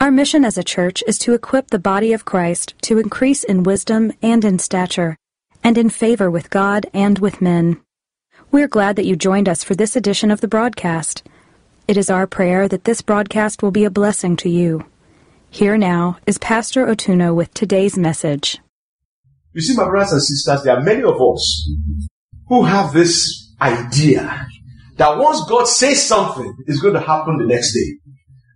Our 0.00 0.12
mission 0.12 0.44
as 0.44 0.56
a 0.56 0.62
church 0.62 1.02
is 1.08 1.18
to 1.18 1.34
equip 1.34 1.70
the 1.70 1.78
body 1.80 2.12
of 2.12 2.24
Christ 2.24 2.74
to 2.82 3.00
increase 3.00 3.42
in 3.42 3.64
wisdom 3.64 4.12
and 4.22 4.44
in 4.44 4.60
stature, 4.60 5.16
and 5.64 5.76
in 5.76 5.90
favor 5.90 6.30
with 6.30 6.50
God 6.50 6.86
and 6.94 7.18
with 7.18 7.42
men. 7.42 7.80
We're 8.52 8.68
glad 8.68 8.94
that 8.94 9.06
you 9.06 9.16
joined 9.16 9.48
us 9.48 9.64
for 9.64 9.74
this 9.74 9.96
edition 9.96 10.30
of 10.30 10.40
the 10.40 10.46
broadcast. 10.46 11.24
It 11.88 11.96
is 11.96 12.10
our 12.10 12.28
prayer 12.28 12.68
that 12.68 12.84
this 12.84 13.02
broadcast 13.02 13.60
will 13.60 13.72
be 13.72 13.84
a 13.84 13.90
blessing 13.90 14.36
to 14.36 14.48
you. 14.48 14.86
Here 15.50 15.76
now 15.76 16.18
is 16.28 16.38
Pastor 16.38 16.86
Otuno 16.86 17.34
with 17.34 17.52
today's 17.52 17.98
message. 17.98 18.58
You 19.52 19.62
see, 19.62 19.74
my 19.74 19.88
brothers 19.88 20.12
and 20.12 20.22
sisters, 20.22 20.62
there 20.62 20.76
are 20.76 20.82
many 20.82 21.02
of 21.02 21.20
us 21.20 21.68
who 22.46 22.62
have 22.62 22.92
this 22.92 23.52
idea 23.60 24.46
that 24.96 25.18
once 25.18 25.40
God 25.48 25.66
says 25.66 26.00
something, 26.04 26.54
it's 26.68 26.80
going 26.80 26.94
to 26.94 27.00
happen 27.00 27.38
the 27.38 27.46
next 27.46 27.74
day. 27.74 27.98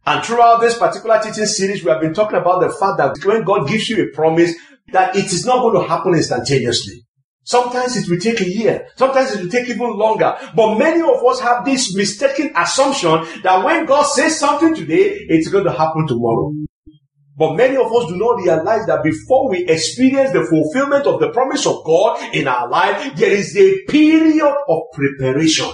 And 0.05 0.25
throughout 0.25 0.61
this 0.61 0.77
particular 0.77 1.21
teaching 1.23 1.47
series, 1.47 1.85
we 1.85 1.91
have 1.91 2.01
been 2.01 2.15
talking 2.15 2.39
about 2.39 2.61
the 2.61 2.71
fact 2.71 2.99
that 2.99 3.25
when 3.25 3.45
God 3.45 3.69
gives 3.69 3.89
you 3.89 4.03
a 4.03 4.15
promise, 4.15 4.53
that 4.93 5.15
it 5.15 5.27
is 5.27 5.47
not 5.47 5.61
going 5.63 5.81
to 5.81 5.89
happen 5.89 6.15
instantaneously. 6.15 7.05
Sometimes 7.45 7.97
it 7.97 8.09
will 8.09 8.19
take 8.19 8.41
a 8.41 8.49
year. 8.49 8.89
Sometimes 8.97 9.33
it 9.33 9.43
will 9.43 9.51
take 9.51 9.69
even 9.69 9.97
longer. 9.97 10.37
But 10.55 10.77
many 10.79 11.01
of 11.03 11.25
us 11.25 11.41
have 11.41 11.65
this 11.65 11.95
mistaken 11.95 12.53
assumption 12.57 13.25
that 13.43 13.65
when 13.65 13.87
God 13.87 14.05
says 14.05 14.39
something 14.39 14.75
today, 14.75 15.27
it's 15.29 15.49
going 15.49 15.65
to 15.65 15.73
happen 15.73 16.07
tomorrow. 16.07 16.53
But 17.37 17.55
many 17.55 17.77
of 17.77 17.87
us 17.93 18.09
do 18.09 18.17
not 18.17 18.37
realize 18.37 18.87
that 18.87 19.03
before 19.03 19.49
we 19.51 19.67
experience 19.67 20.33
the 20.33 20.45
fulfillment 20.45 21.07
of 21.07 21.19
the 21.19 21.31
promise 21.31 21.67
of 21.67 21.83
God 21.85 22.35
in 22.35 22.47
our 22.47 22.69
life, 22.69 23.17
there 23.17 23.33
is 23.33 23.57
a 23.57 23.83
period 23.89 24.55
of 24.69 24.83
preparation. 24.93 25.69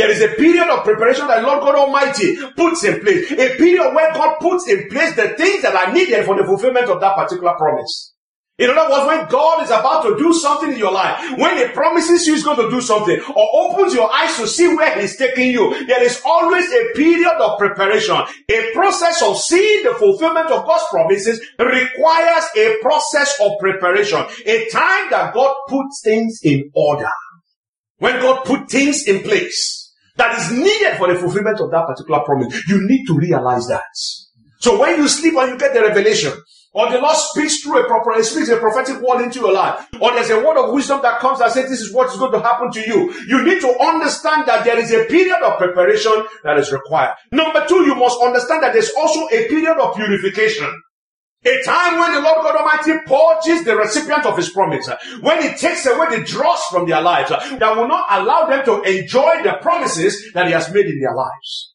There 0.00 0.10
is 0.10 0.22
a 0.22 0.34
period 0.34 0.66
of 0.70 0.82
preparation 0.82 1.26
that 1.26 1.42
Lord 1.42 1.60
God 1.60 1.74
Almighty 1.74 2.34
puts 2.56 2.84
in 2.84 3.00
place. 3.00 3.30
A 3.32 3.54
period 3.58 3.92
where 3.92 4.10
God 4.14 4.38
puts 4.40 4.66
in 4.66 4.88
place 4.88 5.14
the 5.14 5.36
things 5.36 5.60
that 5.60 5.74
are 5.74 5.92
needed 5.92 6.24
for 6.24 6.38
the 6.38 6.44
fulfillment 6.44 6.88
of 6.88 7.02
that 7.02 7.16
particular 7.16 7.52
promise. 7.58 8.14
In 8.56 8.70
other 8.70 8.90
words, 8.90 9.06
when 9.06 9.28
God 9.28 9.62
is 9.62 9.68
about 9.68 10.04
to 10.04 10.16
do 10.16 10.32
something 10.32 10.72
in 10.72 10.78
your 10.78 10.90
life, 10.90 11.36
when 11.36 11.58
He 11.58 11.66
promises 11.74 12.26
you 12.26 12.32
He's 12.32 12.42
going 12.42 12.56
to 12.56 12.70
do 12.70 12.80
something, 12.80 13.20
or 13.36 13.46
opens 13.52 13.92
your 13.92 14.10
eyes 14.10 14.34
to 14.38 14.46
see 14.46 14.74
where 14.74 14.98
He's 14.98 15.18
taking 15.18 15.50
you, 15.50 15.68
there 15.86 16.02
is 16.02 16.22
always 16.24 16.64
a 16.72 16.94
period 16.96 17.36
of 17.38 17.58
preparation. 17.58 18.16
A 18.48 18.70
process 18.72 19.20
of 19.22 19.36
seeing 19.36 19.84
the 19.84 19.92
fulfillment 19.98 20.46
of 20.46 20.64
God's 20.64 20.84
promises 20.90 21.46
requires 21.58 22.44
a 22.56 22.78
process 22.80 23.38
of 23.38 23.52
preparation. 23.60 24.24
A 24.46 24.66
time 24.70 25.10
that 25.10 25.34
God 25.34 25.54
puts 25.68 26.00
things 26.02 26.40
in 26.42 26.70
order. 26.72 27.12
When 27.98 28.18
God 28.18 28.46
put 28.46 28.70
things 28.70 29.06
in 29.06 29.22
place 29.22 29.79
that 30.20 30.38
is 30.38 30.52
needed 30.52 30.98
for 30.98 31.08
the 31.12 31.18
fulfillment 31.18 31.58
of 31.60 31.70
that 31.70 31.86
particular 31.86 32.20
promise. 32.20 32.52
You 32.68 32.86
need 32.86 33.06
to 33.06 33.16
realize 33.16 33.66
that. 33.68 33.88
So 34.60 34.78
when 34.78 34.98
you 34.98 35.08
sleep 35.08 35.34
and 35.36 35.52
you 35.52 35.58
get 35.58 35.72
the 35.72 35.80
revelation, 35.80 36.32
or 36.72 36.90
the 36.90 37.00
Lord 37.00 37.16
speaks 37.16 37.62
through 37.62 37.82
a 37.82 37.86
proper, 37.88 38.22
speaks 38.22 38.48
a 38.50 38.58
prophetic 38.58 39.00
word 39.00 39.22
into 39.22 39.40
your 39.40 39.52
life, 39.52 39.88
or 40.00 40.12
there's 40.12 40.30
a 40.30 40.36
word 40.36 40.56
of 40.56 40.72
wisdom 40.72 41.00
that 41.02 41.18
comes 41.18 41.40
and 41.40 41.50
says 41.50 41.68
this 41.68 41.80
is 41.80 41.92
what 41.92 42.10
is 42.10 42.16
going 42.16 42.32
to 42.32 42.40
happen 42.40 42.70
to 42.70 42.80
you. 42.80 43.12
You 43.26 43.42
need 43.42 43.60
to 43.62 43.74
understand 43.80 44.46
that 44.46 44.64
there 44.64 44.78
is 44.78 44.92
a 44.92 45.04
period 45.06 45.42
of 45.42 45.58
preparation 45.58 46.12
that 46.44 46.58
is 46.58 46.70
required. 46.70 47.14
Number 47.32 47.66
two, 47.66 47.82
you 47.82 47.94
must 47.94 48.20
understand 48.20 48.62
that 48.62 48.72
there's 48.72 48.92
also 48.96 49.26
a 49.32 49.48
period 49.48 49.78
of 49.78 49.96
purification. 49.96 50.70
A 51.42 51.62
time 51.64 51.98
when 51.98 52.12
the 52.12 52.20
Lord 52.20 52.42
God 52.42 52.56
Almighty 52.56 52.98
purges 53.06 53.64
the 53.64 53.74
recipient 53.74 54.26
of 54.26 54.36
His 54.36 54.50
promise, 54.50 54.90
when 55.22 55.40
He 55.40 55.48
takes 55.56 55.86
away 55.86 56.18
the 56.18 56.24
dross 56.24 56.66
from 56.66 56.86
their 56.86 57.00
lives, 57.00 57.30
that 57.30 57.76
will 57.76 57.88
not 57.88 58.04
allow 58.10 58.46
them 58.46 58.62
to 58.66 58.82
enjoy 58.82 59.42
the 59.42 59.58
promises 59.62 60.32
that 60.34 60.46
He 60.46 60.52
has 60.52 60.72
made 60.72 60.84
in 60.84 61.00
their 61.00 61.14
lives. 61.14 61.74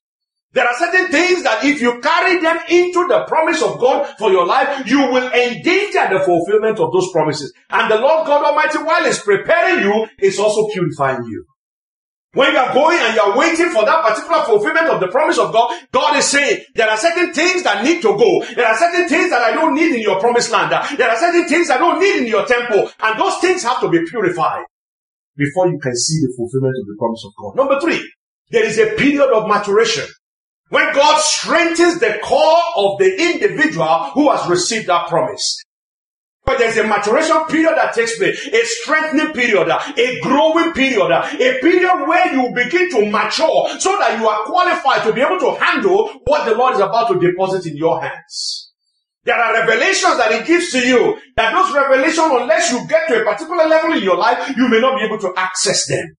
There 0.53 0.65
are 0.65 0.77
certain 0.77 1.07
things 1.07 1.43
that 1.43 1.65
if 1.65 1.81
you 1.81 1.99
carry 1.99 2.39
them 2.39 2.59
into 2.69 3.07
the 3.07 3.25
promise 3.27 3.61
of 3.63 3.79
God 3.79 4.07
for 4.19 4.31
your 4.31 4.45
life, 4.45 4.87
you 4.87 4.99
will 4.99 5.29
endanger 5.33 6.13
the 6.13 6.23
fulfillment 6.23 6.79
of 6.79 6.93
those 6.93 7.11
promises. 7.11 7.51
And 7.71 7.91
the 7.91 7.97
Lord 7.97 8.27
God 8.27 8.45
Almighty, 8.45 8.77
while 8.77 9.03
He's 9.03 9.19
preparing 9.19 9.83
you, 9.83 10.07
is 10.19 10.39
also 10.39 10.71
purifying 10.71 11.25
you. 11.25 11.43
When 12.35 12.51
you 12.51 12.59
are 12.59 12.73
going 12.73 12.99
and 12.99 13.15
you 13.15 13.21
are 13.21 13.37
waiting 13.37 13.69
for 13.71 13.85
that 13.85 14.03
particular 14.03 14.43
fulfillment 14.43 14.89
of 14.89 14.99
the 14.99 15.07
promise 15.07 15.39
of 15.39 15.53
God, 15.53 15.71
God 15.91 16.17
is 16.17 16.25
saying, 16.25 16.63
there 16.75 16.89
are 16.89 16.97
certain 16.97 17.33
things 17.33 17.63
that 17.63 17.83
need 17.83 18.01
to 18.01 18.11
go. 18.11 18.43
There 18.53 18.67
are 18.67 18.77
certain 18.77 19.07
things 19.07 19.29
that 19.29 19.41
I 19.41 19.53
don't 19.53 19.73
need 19.73 19.95
in 19.95 20.01
your 20.01 20.19
promised 20.19 20.51
land. 20.51 20.69
There 20.99 21.09
are 21.09 21.17
certain 21.17 21.47
things 21.47 21.69
I 21.69 21.77
don't 21.77 21.97
need 21.97 22.17
in 22.17 22.27
your 22.27 22.45
temple. 22.45 22.91
And 22.99 23.17
those 23.17 23.39
things 23.39 23.63
have 23.63 23.79
to 23.79 23.89
be 23.89 24.03
purified 24.05 24.65
before 25.37 25.67
you 25.67 25.79
can 25.79 25.95
see 25.95 26.19
the 26.27 26.33
fulfillment 26.35 26.75
of 26.81 26.87
the 26.87 26.95
promise 26.99 27.23
of 27.25 27.31
God. 27.39 27.55
Number 27.55 27.79
three, 27.79 28.03
there 28.51 28.65
is 28.65 28.77
a 28.79 28.95
period 28.95 29.31
of 29.31 29.47
maturation. 29.47 30.03
When 30.69 30.93
God 30.93 31.21
strengthens 31.21 31.99
the 31.99 32.19
core 32.21 32.63
of 32.75 32.99
the 32.99 33.15
individual 33.31 34.11
who 34.13 34.29
has 34.29 34.49
received 34.49 34.87
that 34.87 35.07
promise. 35.07 35.63
But 36.45 36.59
there's 36.59 36.77
a 36.77 36.87
maturation 36.87 37.43
period 37.45 37.73
that 37.75 37.93
takes 37.93 38.17
place, 38.17 38.47
a 38.47 38.65
strengthening 38.65 39.33
period, 39.33 39.67
a 39.67 40.19
growing 40.21 40.73
period, 40.73 41.11
a 41.11 41.59
period 41.59 42.07
where 42.07 42.33
you 42.33 42.51
begin 42.53 42.89
to 42.91 43.09
mature 43.09 43.67
so 43.79 43.97
that 43.97 44.19
you 44.19 44.27
are 44.27 44.45
qualified 44.45 45.03
to 45.03 45.13
be 45.13 45.21
able 45.21 45.39
to 45.39 45.55
handle 45.55 46.21
what 46.25 46.45
the 46.45 46.55
Lord 46.55 46.75
is 46.75 46.81
about 46.81 47.07
to 47.09 47.19
deposit 47.19 47.65
in 47.65 47.75
your 47.75 47.99
hands. 47.99 48.71
There 49.23 49.35
are 49.35 49.53
revelations 49.53 50.17
that 50.17 50.31
He 50.31 50.45
gives 50.45 50.71
to 50.71 50.87
you, 50.87 51.17
that 51.35 51.51
those 51.51 51.73
revelations, 51.73 52.29
unless 52.29 52.71
you 52.71 52.87
get 52.87 53.07
to 53.07 53.21
a 53.21 53.25
particular 53.25 53.67
level 53.67 53.93
in 53.93 54.03
your 54.03 54.17
life, 54.17 54.55
you 54.55 54.69
may 54.69 54.79
not 54.79 54.99
be 54.99 55.05
able 55.05 55.17
to 55.17 55.33
access 55.35 55.87
them. 55.87 56.15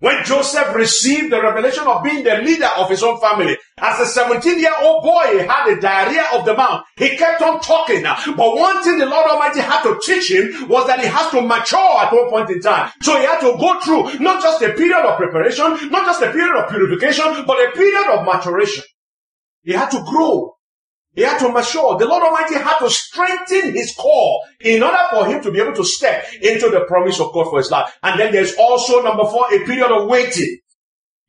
When 0.00 0.24
Joseph 0.24 0.74
received 0.74 1.30
the 1.30 1.42
revelation 1.42 1.86
of 1.86 2.02
being 2.02 2.24
the 2.24 2.36
leader 2.36 2.70
of 2.78 2.88
his 2.88 3.02
own 3.02 3.20
family, 3.20 3.56
as 3.76 4.00
a 4.00 4.06
17 4.06 4.58
year 4.58 4.72
old 4.80 5.02
boy, 5.02 5.26
he 5.32 5.38
had 5.40 5.68
a 5.68 5.78
diarrhea 5.78 6.24
of 6.34 6.46
the 6.46 6.54
mouth. 6.54 6.84
He 6.96 7.18
kept 7.18 7.42
on 7.42 7.60
talking. 7.60 8.02
But 8.02 8.56
one 8.56 8.82
thing 8.82 8.98
the 8.98 9.04
Lord 9.04 9.30
Almighty 9.30 9.60
had 9.60 9.82
to 9.82 10.00
teach 10.02 10.30
him 10.30 10.68
was 10.68 10.86
that 10.86 11.00
he 11.00 11.06
has 11.06 11.30
to 11.32 11.42
mature 11.42 12.00
at 12.00 12.12
one 12.12 12.30
point 12.30 12.48
in 12.48 12.60
time. 12.62 12.90
So 13.02 13.18
he 13.18 13.26
had 13.26 13.40
to 13.40 13.58
go 13.58 13.78
through 13.80 14.18
not 14.20 14.42
just 14.42 14.62
a 14.62 14.72
period 14.72 15.04
of 15.04 15.18
preparation, 15.18 15.90
not 15.90 16.06
just 16.06 16.22
a 16.22 16.32
period 16.32 16.56
of 16.56 16.70
purification, 16.70 17.44
but 17.46 17.68
a 17.68 17.70
period 17.72 18.08
of 18.10 18.24
maturation. 18.24 18.84
He 19.62 19.72
had 19.72 19.90
to 19.90 20.02
grow. 20.08 20.56
He 21.12 21.22
had 21.22 21.38
to 21.38 21.48
mature. 21.50 21.98
The 21.98 22.06
Lord 22.06 22.22
Almighty 22.22 22.54
had 22.54 22.78
to 22.78 22.88
strengthen 22.88 23.74
his 23.74 23.94
core 23.94 24.40
in 24.60 24.82
order 24.82 24.98
for 25.10 25.26
him 25.26 25.42
to 25.42 25.50
be 25.50 25.60
able 25.60 25.74
to 25.74 25.84
step 25.84 26.24
into 26.40 26.70
the 26.70 26.84
promise 26.86 27.18
of 27.20 27.32
God 27.32 27.50
for 27.50 27.58
his 27.58 27.70
life. 27.70 27.92
And 28.02 28.18
then 28.18 28.32
there's 28.32 28.54
also 28.54 29.02
number 29.02 29.24
four, 29.24 29.46
a 29.52 29.64
period 29.64 29.90
of 29.90 30.08
waiting. 30.08 30.58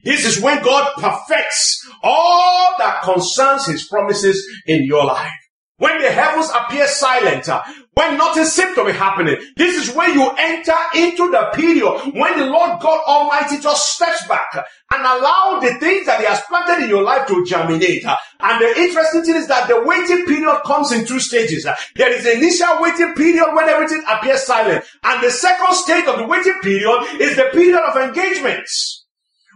This 0.04 0.26
is 0.26 0.42
when 0.42 0.64
God 0.64 0.94
perfects 0.98 1.88
all 2.04 2.76
that 2.78 3.02
concerns 3.04 3.68
his 3.68 3.88
promises 3.88 4.48
in 4.66 4.84
your 4.84 5.06
life. 5.06 5.32
When 5.78 6.00
the 6.00 6.12
heavens 6.12 6.50
appear 6.52 6.88
silent, 6.88 7.50
uh, 7.50 7.64
when 7.94 8.18
nothing 8.18 8.46
seems 8.46 8.74
to 8.76 8.86
be 8.86 8.94
happening, 8.94 9.36
this 9.58 9.76
is 9.76 9.94
when 9.94 10.14
you 10.14 10.30
enter 10.38 10.78
into 10.96 11.30
the 11.30 11.52
period 11.54 12.14
when 12.14 12.40
the 12.40 12.46
Lord 12.46 12.80
God 12.80 13.02
Almighty 13.06 13.60
just 13.60 13.96
steps 13.96 14.26
back 14.28 14.48
and 14.94 15.02
allow 15.02 15.60
the 15.62 15.74
things 15.76 16.06
that 16.06 16.22
He 16.22 16.26
has 16.26 16.42
planted 16.48 16.84
in 16.84 16.90
your 16.90 17.04
life 17.04 17.28
to 17.28 17.46
germinate. 17.46 18.06
And 18.40 18.62
the 18.62 18.80
interesting 18.80 19.24
thing 19.24 19.36
is 19.36 19.48
that 19.48 19.68
the 19.68 19.84
waiting 19.84 20.26
period 20.26 20.62
comes 20.66 20.94
in 20.94 21.06
two 21.06 21.20
stages. 21.20 21.68
There 21.98 22.14
is 22.14 22.24
the 22.24 22.38
initial 22.38 22.80
waiting 22.80 23.14
period 23.14 23.54
when 23.54 23.68
everything 23.68 24.04
appears 24.08 24.44
silent. 24.44 24.86
And 25.04 25.22
the 25.22 25.30
second 25.30 25.76
stage 25.76 26.08
of 26.08 26.18
the 26.18 26.28
waiting 26.28 26.60
period 26.62 27.20
is 27.20 27.36
the 27.36 27.50
period 27.52 27.82
of 27.84 27.98
engagements. 27.98 29.06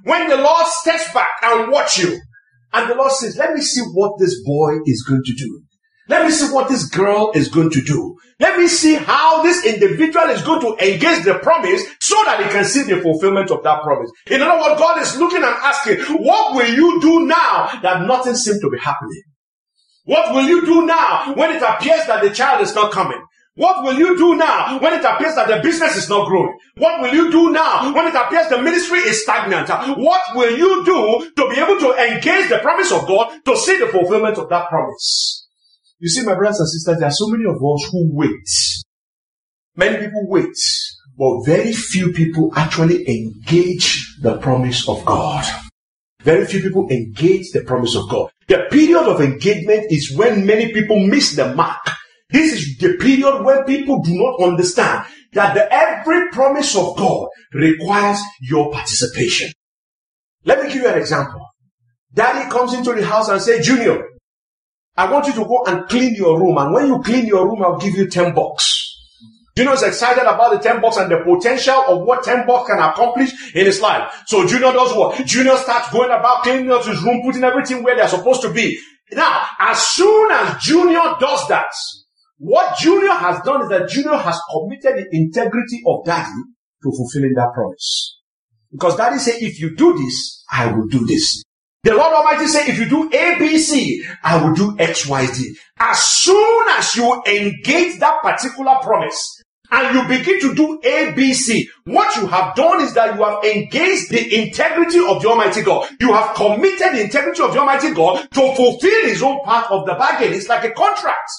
When 0.04 0.28
the 0.30 0.38
Lord 0.38 0.68
steps 0.68 1.12
back 1.14 1.32
and 1.42 1.72
watch 1.72 1.98
you. 2.00 2.20
And 2.74 2.90
the 2.90 2.96
Lord 2.96 3.14
says, 3.14 3.38
let 3.38 3.54
me 3.54 3.62
see 3.62 3.82
what 3.94 4.20
this 4.20 4.44
boy 4.44 4.74
is 4.86 5.06
going 5.08 5.24
to 5.24 5.34
do. 5.34 5.62
Let 6.10 6.26
me 6.26 6.32
see 6.32 6.54
what 6.54 6.68
this 6.68 6.86
girl 6.86 7.32
is 7.34 7.48
going 7.48 7.70
to 7.72 7.82
do. 7.82 8.18
Let 8.40 8.60
me 8.60 8.68
see 8.68 8.96
how 8.96 9.44
this 9.44 9.66
individual 9.66 10.26
is 10.26 10.42
going 10.42 10.60
to 10.62 10.76
engage 10.86 11.24
the 11.24 11.40
promise 11.40 11.84
so 12.02 12.16
that 12.26 12.44
he 12.44 12.50
can 12.50 12.66
see 12.66 12.84
the 12.84 13.02
fulfillment 13.02 13.50
of 13.50 13.64
that 13.64 13.82
promise. 13.82 14.12
In 14.30 14.42
other 14.42 14.62
words, 14.62 14.80
God 14.80 15.02
is 15.02 15.18
looking 15.18 15.44
and 15.44 15.46
asking, 15.46 16.00
what 16.22 16.54
will 16.54 16.68
you 16.68 17.00
do 17.00 17.26
now 17.26 17.70
that 17.82 18.06
nothing 18.06 18.36
seems 18.36 18.60
to 18.60 18.70
be 18.70 18.78
happening? 18.78 19.24
What 20.04 20.34
will 20.34 20.44
you 20.44 20.66
do 20.66 20.86
now 20.86 21.34
when 21.34 21.52
it 21.52 21.62
appears 21.62 22.06
that 22.08 22.22
the 22.22 22.30
child 22.30 22.62
is 22.62 22.76
not 22.76 22.92
coming? 22.92 23.24
What 23.56 23.86
will 23.86 23.98
you 23.98 24.18
do 24.18 24.36
now 24.36 24.80
when 24.80 24.94
it 25.00 25.06
appears 25.06 25.36
that 25.36 25.48
the 25.48 25.62
business 25.64 25.96
is 25.96 26.10
not 26.10 26.28
growing? 26.28 26.58
What 26.76 27.02
will 27.02 27.14
you 27.14 27.32
do 27.32 27.52
now 27.52 27.94
when 27.94 28.06
it 28.06 28.14
appears 28.14 28.50
the 28.50 28.62
ministry 28.62 29.00
is 29.00 29.24
stagnant? 29.24 29.70
What 29.98 30.22
will 30.36 30.58
you 30.58 30.84
do 30.84 31.32
to 31.38 31.50
be 31.50 31.62
able 31.62 31.80
to 31.80 31.94
engage 32.12 32.50
the 32.50 32.60
promise 32.62 32.92
of 32.92 33.08
God 33.08 33.40
to 33.46 33.56
see 33.56 33.80
the 33.80 33.88
fulfillment 33.88 34.38
of 34.38 34.50
that 34.50 34.68
promise? 34.68 35.45
You 36.00 36.10
see, 36.10 36.24
my 36.24 36.36
brothers 36.36 36.60
and 36.60 36.70
sisters, 36.70 36.98
there 37.00 37.08
are 37.08 37.12
so 37.12 37.28
many 37.28 37.46
of 37.46 37.56
us 37.56 37.90
who 37.92 38.10
wait. 38.14 38.48
Many 39.76 40.06
people 40.06 40.28
wait, 40.28 40.56
but 41.18 41.44
very 41.46 41.74
few 41.74 42.12
people 42.12 42.52
actually 42.56 43.08
engage 43.08 44.18
the 44.22 44.38
promise 44.38 44.88
of 44.88 45.04
God. 45.06 45.46
Very 46.22 46.46
few 46.46 46.62
people 46.62 46.88
engage 46.90 47.52
the 47.52 47.62
promise 47.62 47.96
of 47.96 48.10
God. 48.10 48.32
The 48.48 48.68
period 48.72 49.04
of 49.04 49.22
engagement 49.22 49.92
is 49.92 50.16
when 50.16 50.46
many 50.46 50.74
people 50.74 51.00
miss 51.00 51.36
the 51.36 51.54
mark. 51.56 51.86
This 52.30 52.54
is 52.54 52.78
the 52.78 52.98
period 52.98 53.44
when 53.44 53.64
people 53.64 54.02
do 54.02 54.12
not 54.16 54.42
understand 54.46 55.06
that 55.34 55.54
the, 55.54 55.72
every 55.72 56.30
promise 56.32 56.76
of 56.76 56.98
God 56.98 57.28
requires 57.54 58.20
your 58.42 58.72
participation. 58.72 59.52
Let 60.44 60.64
me 60.64 60.74
give 60.74 60.84
you 60.84 60.88
an 60.90 60.98
example. 60.98 61.42
Daddy 62.14 62.50
comes 62.50 62.74
into 62.74 62.94
the 62.94 63.06
house 63.06 63.30
and 63.30 63.42
says, 63.42 63.66
Junior, 63.66 64.04
I 64.98 65.12
want 65.12 65.28
you 65.28 65.34
to 65.34 65.46
go 65.46 65.64
and 65.66 65.88
clean 65.88 66.16
your 66.16 66.40
room. 66.40 66.58
And 66.58 66.74
when 66.74 66.88
you 66.88 67.02
clean 67.02 67.26
your 67.26 67.48
room, 67.48 67.62
I'll 67.62 67.78
give 67.78 67.96
you 67.96 68.10
10 68.10 68.34
bucks. 68.34 68.86
Junior 69.58 69.74
is 69.74 69.84
excited 69.84 70.24
about 70.24 70.52
the 70.52 70.60
10 70.60 70.82
bucks 70.82 70.98
and 70.98 71.10
the 71.10 71.20
potential 71.24 71.82
of 71.88 72.02
what 72.02 72.24
10 72.24 72.46
bucks 72.46 72.70
can 72.70 72.80
accomplish 72.80 73.32
in 73.56 73.66
his 73.66 73.80
life. 73.80 74.24
So 74.28 74.46
Junior 74.46 74.74
does 74.74 74.94
what? 74.94 75.26
Junior 75.26 75.56
starts 75.58 75.90
going 75.92 76.12
about 76.12 76.44
cleaning 76.44 76.72
out 76.72 76.86
his 76.86 77.02
room, 77.04 77.22
putting 77.24 77.44
everything 77.44 77.82
where 77.84 77.96
they're 77.96 78.08
supposed 78.10 78.42
to 78.42 78.52
be. 78.52 78.78
Now, 79.12 79.46
as 79.60 79.82
soon 79.82 80.32
as 80.32 80.62
Junior 80.62 81.16
does 81.20 81.48
that, 81.48 81.72
what 82.38 82.78
Junior 82.78 83.12
has 83.12 83.40
done 83.46 83.62
is 83.64 83.70
that 83.70 83.88
Junior 83.88 84.18
has 84.18 84.40
committed 84.52 84.98
the 84.98 85.18
integrity 85.18 85.82
of 85.88 86.06
daddy 86.06 86.32
to 86.84 86.92
fulfilling 86.92 87.34
that 87.36 87.54
promise. 87.54 88.20
Because 88.72 88.98
daddy 88.98 89.20
said, 89.20 89.36
if 89.42 89.60
you 89.60 89.76
do 89.76 89.98
this, 89.98 90.44
I 90.52 90.72
will 90.72 90.88
do 90.88 91.06
this. 91.06 91.44
The 91.86 91.94
Lord 91.94 92.14
Almighty 92.14 92.48
said, 92.48 92.68
if 92.68 92.80
you 92.80 92.90
do 92.90 93.12
A, 93.14 93.38
B, 93.38 93.60
C, 93.60 94.04
I 94.24 94.44
will 94.44 94.56
do 94.56 94.76
X, 94.80 95.06
Y, 95.06 95.26
Z. 95.28 95.56
As 95.78 96.02
soon 96.02 96.66
as 96.72 96.96
you 96.96 97.22
engage 97.28 98.00
that 98.00 98.24
particular 98.24 98.74
promise, 98.82 99.44
and 99.70 99.96
you 99.96 100.08
begin 100.08 100.40
to 100.42 100.56
do 100.56 100.80
A, 100.84 101.12
B, 101.12 101.32
C. 101.36 101.70
What 101.84 102.16
you 102.16 102.26
have 102.26 102.56
done 102.56 102.82
is 102.82 102.96
that 102.96 103.16
you 103.16 103.24
have 103.24 103.44
engaged 103.44 104.10
the 104.10 104.42
integrity 104.42 104.98
of 104.98 105.22
the 105.22 105.30
Almighty 105.30 105.62
God. 105.62 105.88
You 106.00 106.12
have 106.12 106.36
committed 106.36 106.94
the 106.94 107.04
integrity 107.04 107.44
of 107.44 107.54
the 107.54 107.60
Almighty 107.60 107.94
God 107.94 108.28
to 108.32 108.56
fulfill 108.56 109.06
His 109.06 109.22
own 109.22 109.42
part 109.44 109.70
of 109.70 109.86
the 109.86 109.94
bargain. 109.94 110.34
It's 110.34 110.50
like 110.50 110.64
a 110.64 110.72
contract. 110.72 111.30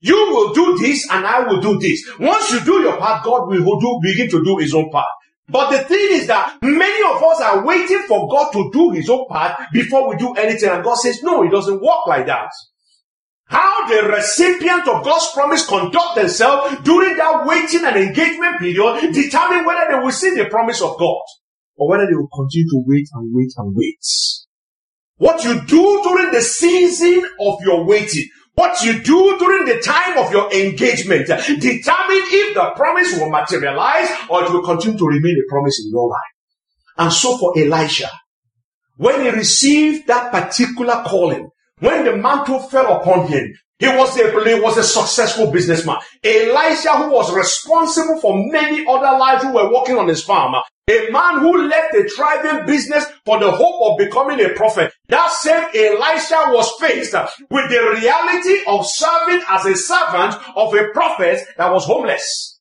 You 0.00 0.16
will 0.16 0.52
do 0.52 0.76
this 0.78 1.08
and 1.08 1.24
I 1.24 1.40
will 1.46 1.60
do 1.60 1.78
this. 1.78 2.04
Once 2.18 2.50
you 2.50 2.60
do 2.64 2.80
your 2.80 2.96
part, 2.96 3.22
God 3.24 3.48
will 3.48 3.78
do, 3.78 4.00
begin 4.02 4.28
to 4.30 4.42
do 4.44 4.56
His 4.56 4.74
own 4.74 4.90
part. 4.90 5.06
But 5.48 5.70
the 5.70 5.84
thing 5.84 6.08
is 6.12 6.26
that 6.28 6.58
many 6.62 7.02
of 7.14 7.22
us 7.22 7.40
are 7.40 7.64
waiting 7.64 8.02
for 8.08 8.28
God 8.28 8.52
to 8.52 8.70
do 8.72 8.90
His 8.90 9.10
own 9.10 9.26
part 9.28 9.58
before 9.72 10.08
we 10.08 10.16
do 10.16 10.32
anything. 10.34 10.70
And 10.70 10.84
God 10.84 10.96
says, 10.96 11.22
no, 11.22 11.42
it 11.42 11.50
doesn't 11.50 11.82
work 11.82 12.06
like 12.06 12.26
that. 12.26 12.48
How 13.46 13.86
the 13.86 14.08
recipient 14.08 14.88
of 14.88 15.04
God's 15.04 15.30
promise 15.34 15.66
conduct 15.66 16.14
themselves 16.14 16.76
during 16.84 17.16
that 17.18 17.46
waiting 17.46 17.84
and 17.84 17.96
engagement 17.96 18.60
period 18.60 19.12
determine 19.12 19.66
whether 19.66 19.90
they 19.90 19.98
will 19.98 20.12
see 20.12 20.34
the 20.34 20.46
promise 20.46 20.80
of 20.80 20.98
God 20.98 21.20
or 21.76 21.90
whether 21.90 22.06
they 22.06 22.14
will 22.14 22.30
continue 22.34 22.68
to 22.70 22.82
wait 22.86 23.08
and 23.12 23.30
wait 23.34 23.52
and 23.56 23.74
wait. 23.76 23.98
What 25.16 25.44
you 25.44 25.60
do 25.66 26.02
during 26.02 26.32
the 26.32 26.40
season 26.40 27.28
of 27.40 27.60
your 27.62 27.84
waiting, 27.84 28.26
what 28.54 28.82
you 28.82 29.02
do 29.02 29.38
during 29.38 29.66
the 29.66 29.80
time 29.80 30.18
of 30.18 30.30
your 30.30 30.52
engagement, 30.52 31.26
determine 31.26 32.22
if 32.30 32.54
the 32.54 32.72
promise 32.76 33.18
will 33.18 33.30
materialize 33.30 34.08
or 34.28 34.44
it 34.44 34.52
will 34.52 34.62
continue 34.62 34.98
to 34.98 35.06
remain 35.06 35.36
a 35.42 35.50
promise 35.50 35.82
in 35.84 35.90
your 35.90 36.08
life. 36.08 36.18
And 36.98 37.12
so 37.12 37.38
for 37.38 37.58
Elisha, 37.58 38.10
when 38.96 39.22
he 39.22 39.30
received 39.30 40.06
that 40.06 40.30
particular 40.30 41.02
calling, 41.06 41.48
when 41.78 42.04
the 42.04 42.16
mantle 42.16 42.60
fell 42.60 43.00
upon 43.00 43.26
him, 43.28 43.54
he 43.78 43.88
was 43.88 44.16
a, 44.16 44.30
he 44.44 44.60
was 44.60 44.76
a 44.76 44.84
successful 44.84 45.50
businessman. 45.50 45.96
Elisha, 46.22 46.92
who 46.98 47.10
was 47.10 47.34
responsible 47.34 48.20
for 48.20 48.46
many 48.52 48.86
other 48.86 49.18
lives 49.18 49.42
who 49.42 49.52
were 49.52 49.72
working 49.72 49.96
on 49.96 50.06
his 50.06 50.22
farm. 50.22 50.54
A 50.90 51.10
man 51.10 51.38
who 51.38 51.68
left 51.68 51.94
a 51.94 52.08
thriving 52.08 52.66
business 52.66 53.04
for 53.24 53.38
the 53.38 53.50
hope 53.50 53.92
of 53.92 53.98
becoming 53.98 54.44
a 54.44 54.48
prophet. 54.50 54.92
That 55.08 55.30
same 55.30 55.68
Elisha 55.74 56.50
was 56.52 56.72
faced 56.80 57.14
with 57.50 57.70
the 57.70 57.96
reality 58.00 58.64
of 58.66 58.84
serving 58.84 59.42
as 59.48 59.64
a 59.64 59.76
servant 59.76 60.34
of 60.56 60.74
a 60.74 60.88
prophet 60.92 61.40
that 61.56 61.72
was 61.72 61.84
homeless. 61.84 62.58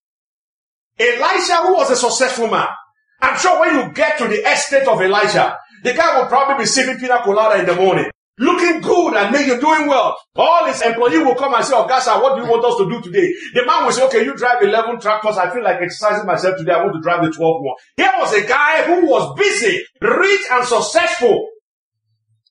Elisha, 1.00 1.58
who 1.64 1.74
was 1.74 1.90
a 1.90 1.96
successful 1.96 2.48
man. 2.48 2.68
I'm 3.22 3.38
sure 3.40 3.60
when 3.60 3.76
you 3.76 3.94
get 3.94 4.20
to 4.20 4.28
the 4.28 4.48
estate 4.48 4.88
of 4.88 5.02
Elijah, 5.02 5.58
the 5.84 5.94
guy 5.94 6.20
will 6.20 6.28
probably 6.28 6.64
be 6.64 6.68
sipping 6.68 7.00
pina 7.00 7.24
colada 7.24 7.60
in 7.60 7.66
the 7.66 7.76
morning 7.76 8.12
looking 8.38 8.82
good 8.82 9.16
and 9.16 9.32
make 9.32 9.48
you 9.48 9.60
doing 9.60 9.88
well. 9.88 10.18
All 10.36 10.66
his 10.66 10.82
employee 10.82 11.24
will 11.24 11.36
come 11.36 11.54
and 11.54 11.64
say, 11.64 11.76
Oh, 11.76 11.88
Gasa, 11.88 12.22
what 12.22 12.36
do 12.36 12.44
you 12.44 12.50
want 12.50 12.66
us 12.66 12.78
to 12.78 12.90
do 12.90 13.02
today? 13.02 13.32
The 13.54 13.66
man 13.66 13.86
will 13.86 13.92
say, 13.92 14.06
okay, 14.06 14.24
you 14.24 14.36
drive 14.36 14.62
11 14.64 15.00
tractors. 15.00 15.38
I 15.38 15.50
feel 15.54 15.64
like 15.64 15.82
exercising 15.82 16.26
myself 16.26 16.58
today. 16.58 16.74
I 16.74 16.84
want 16.84 16.96
to 16.96 17.02
drive 17.02 17.24
the 17.24 17.32
12 17.32 17.38
one. 17.62 17.76
Here 17.98 18.12
was 18.18 18.34
a 18.34 18.48
guy 18.48 18.84
who 18.84 19.08
was 19.08 19.38
busy, 19.38 19.84
rich 20.02 20.42
and 20.52 20.66
successful. 20.66 21.48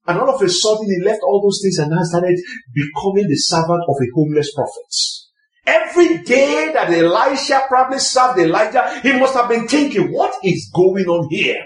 And 0.07 0.19
all 0.19 0.35
of 0.35 0.43
a 0.43 0.49
sudden 0.49 0.87
he 0.87 1.05
left 1.05 1.21
all 1.23 1.43
those 1.43 1.61
things 1.63 1.79
and 1.79 1.91
now 1.91 2.03
started 2.03 2.39
becoming 2.75 3.29
the 3.29 3.37
servant 3.37 3.83
of 3.89 3.97
a 4.01 4.09
homeless 4.15 4.53
prophet. 4.55 4.91
Every 5.67 6.19
day 6.25 6.73
that 6.73 6.91
Elisha 6.91 7.63
probably 7.69 7.99
served 7.99 8.39
Elijah, 8.39 9.01
he 9.03 9.13
must 9.13 9.35
have 9.35 9.49
been 9.49 9.69
thinking, 9.69 10.11
what 10.11 10.35
is 10.43 10.71
going 10.75 11.07
on 11.07 11.29
here? 11.31 11.63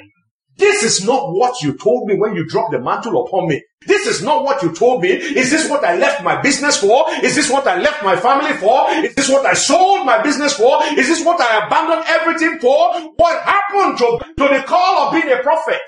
This 0.57 0.83
is 0.83 1.07
not 1.07 1.33
what 1.33 1.63
you 1.63 1.77
told 1.77 2.07
me 2.07 2.17
when 2.17 2.35
you 2.35 2.47
dropped 2.47 2.73
the 2.73 2.81
mantle 2.81 3.25
upon 3.25 3.49
me. 3.49 3.63
This 3.87 4.07
is 4.07 4.23
not 4.23 4.45
what 4.45 4.63
you 4.63 4.73
told 4.75 5.03
me. 5.03 5.11
Is 5.11 5.51
this 5.51 5.69
what 5.69 5.85
I 5.85 5.97
left 5.97 6.23
my 6.23 6.41
business 6.41 6.79
for? 6.79 7.05
Is 7.23 7.35
this 7.35 7.51
what 7.51 7.67
I 7.67 7.79
left 7.79 8.03
my 8.03 8.17
family 8.17 8.55
for? 8.55 8.91
Is 8.91 9.15
this 9.15 9.29
what 9.29 9.45
I 9.47 9.55
sold 9.55 10.07
my 10.07 10.23
business 10.23 10.55
for? 10.55 10.83
Is 10.97 11.09
this 11.09 11.25
what 11.25 11.41
I 11.41 11.67
abandoned 11.67 12.05
everything 12.07 12.59
for? 12.61 12.95
What 13.17 13.43
happened 13.43 13.99
to, 13.99 14.19
to 14.39 14.55
the 14.55 14.65
call 14.67 15.07
of 15.07 15.13
being 15.13 15.33
a 15.33 15.43
prophet? 15.43 15.83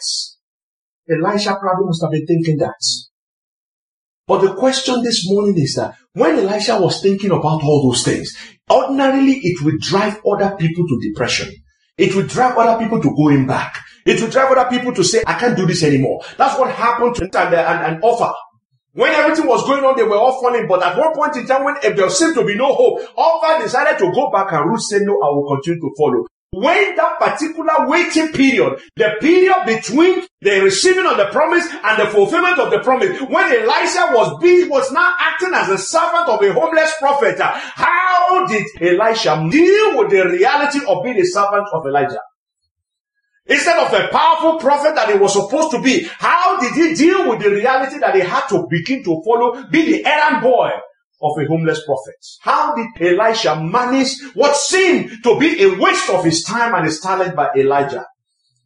Elisha 1.08 1.56
probably 1.60 1.86
must 1.86 2.02
have 2.02 2.10
been 2.10 2.26
thinking 2.26 2.56
that. 2.58 2.74
But 4.26 4.40
the 4.42 4.54
question 4.54 5.02
this 5.02 5.28
morning 5.30 5.56
is 5.56 5.74
that 5.74 5.94
when 6.14 6.38
Elisha 6.38 6.80
was 6.80 7.00
thinking 7.00 7.30
about 7.30 7.62
all 7.62 7.88
those 7.88 8.02
things, 8.02 8.34
ordinarily 8.68 9.38
it 9.42 9.64
would 9.64 9.80
drive 9.80 10.20
other 10.26 10.56
people 10.56 10.86
to 10.88 11.00
depression. 11.00 11.52
It 11.96 12.14
would 12.14 12.28
drive 12.28 12.58
other 12.58 12.82
people 12.82 13.00
to 13.00 13.14
going 13.14 13.46
back. 13.46 13.85
It 14.06 14.20
will 14.22 14.30
drive 14.30 14.56
other 14.56 14.70
people 14.70 14.94
to 14.94 15.02
say, 15.02 15.22
I 15.26 15.34
can't 15.34 15.56
do 15.56 15.66
this 15.66 15.82
anymore. 15.82 16.22
That's 16.38 16.58
what 16.58 16.70
happened 16.70 17.16
to 17.16 17.24
and, 17.24 17.94
and, 17.94 18.04
Orpah. 18.04 18.32
When 18.92 19.12
everything 19.12 19.46
was 19.46 19.66
going 19.66 19.84
on, 19.84 19.96
they 19.96 20.04
were 20.04 20.16
all 20.16 20.40
falling. 20.40 20.66
But 20.68 20.82
at 20.82 20.96
one 20.96 21.12
point 21.12 21.36
in 21.36 21.46
time, 21.46 21.64
when 21.64 21.74
there 21.82 22.08
seemed 22.08 22.34
to 22.36 22.44
be 22.44 22.54
no 22.54 22.72
hope, 22.72 23.00
Orpah 23.16 23.58
decided 23.62 23.98
to 23.98 24.12
go 24.12 24.30
back 24.30 24.52
and 24.52 24.70
Ruth 24.70 24.82
said, 24.82 25.02
no, 25.02 25.20
I 25.20 25.28
will 25.34 25.48
continue 25.56 25.80
to 25.80 25.90
follow. 25.98 26.24
When 26.52 26.96
that 26.96 27.18
particular 27.18 27.86
waiting 27.86 28.32
period, 28.32 28.78
the 28.94 29.16
period 29.20 29.66
between 29.66 30.24
the 30.40 30.60
receiving 30.62 31.04
of 31.04 31.18
the 31.18 31.26
promise 31.26 31.66
and 31.84 32.00
the 32.00 32.06
fulfillment 32.06 32.58
of 32.58 32.70
the 32.70 32.78
promise, 32.78 33.20
when 33.20 33.52
Elisha 33.52 34.14
was 34.14 34.38
being, 34.40 34.70
was 34.70 34.90
now 34.92 35.14
acting 35.18 35.52
as 35.52 35.68
a 35.68 35.76
servant 35.76 36.28
of 36.28 36.40
a 36.40 36.52
homeless 36.54 36.94
prophet, 36.98 37.38
how 37.40 38.46
did 38.46 38.64
Elisha 38.80 39.46
deal 39.50 39.98
with 39.98 40.10
the 40.10 40.24
reality 40.30 40.78
of 40.88 41.02
being 41.04 41.18
a 41.18 41.26
servant 41.26 41.66
of 41.74 41.84
Elijah? 41.84 42.20
Instead 43.48 43.78
of 43.78 43.92
a 43.92 44.08
powerful 44.08 44.58
prophet 44.58 44.94
that 44.96 45.10
he 45.10 45.18
was 45.18 45.32
supposed 45.32 45.70
to 45.70 45.80
be, 45.80 46.08
how 46.18 46.58
did 46.60 46.72
he 46.72 46.94
deal 46.94 47.30
with 47.30 47.40
the 47.40 47.50
reality 47.50 47.98
that 47.98 48.14
he 48.14 48.20
had 48.20 48.46
to 48.48 48.66
begin 48.68 49.04
to 49.04 49.22
follow, 49.24 49.62
be 49.70 49.86
the 49.86 50.04
errand 50.04 50.42
boy 50.42 50.68
of 51.22 51.32
a 51.38 51.46
homeless 51.46 51.84
prophet? 51.84 52.16
How 52.40 52.74
did 52.74 52.86
Elisha 53.00 53.62
manage 53.62 54.20
what 54.34 54.56
seemed 54.56 55.22
to 55.22 55.38
be 55.38 55.62
a 55.62 55.78
waste 55.78 56.10
of 56.10 56.24
his 56.24 56.42
time 56.42 56.74
and 56.74 56.86
his 56.86 57.00
talent 57.00 57.36
by 57.36 57.50
Elijah? 57.56 58.04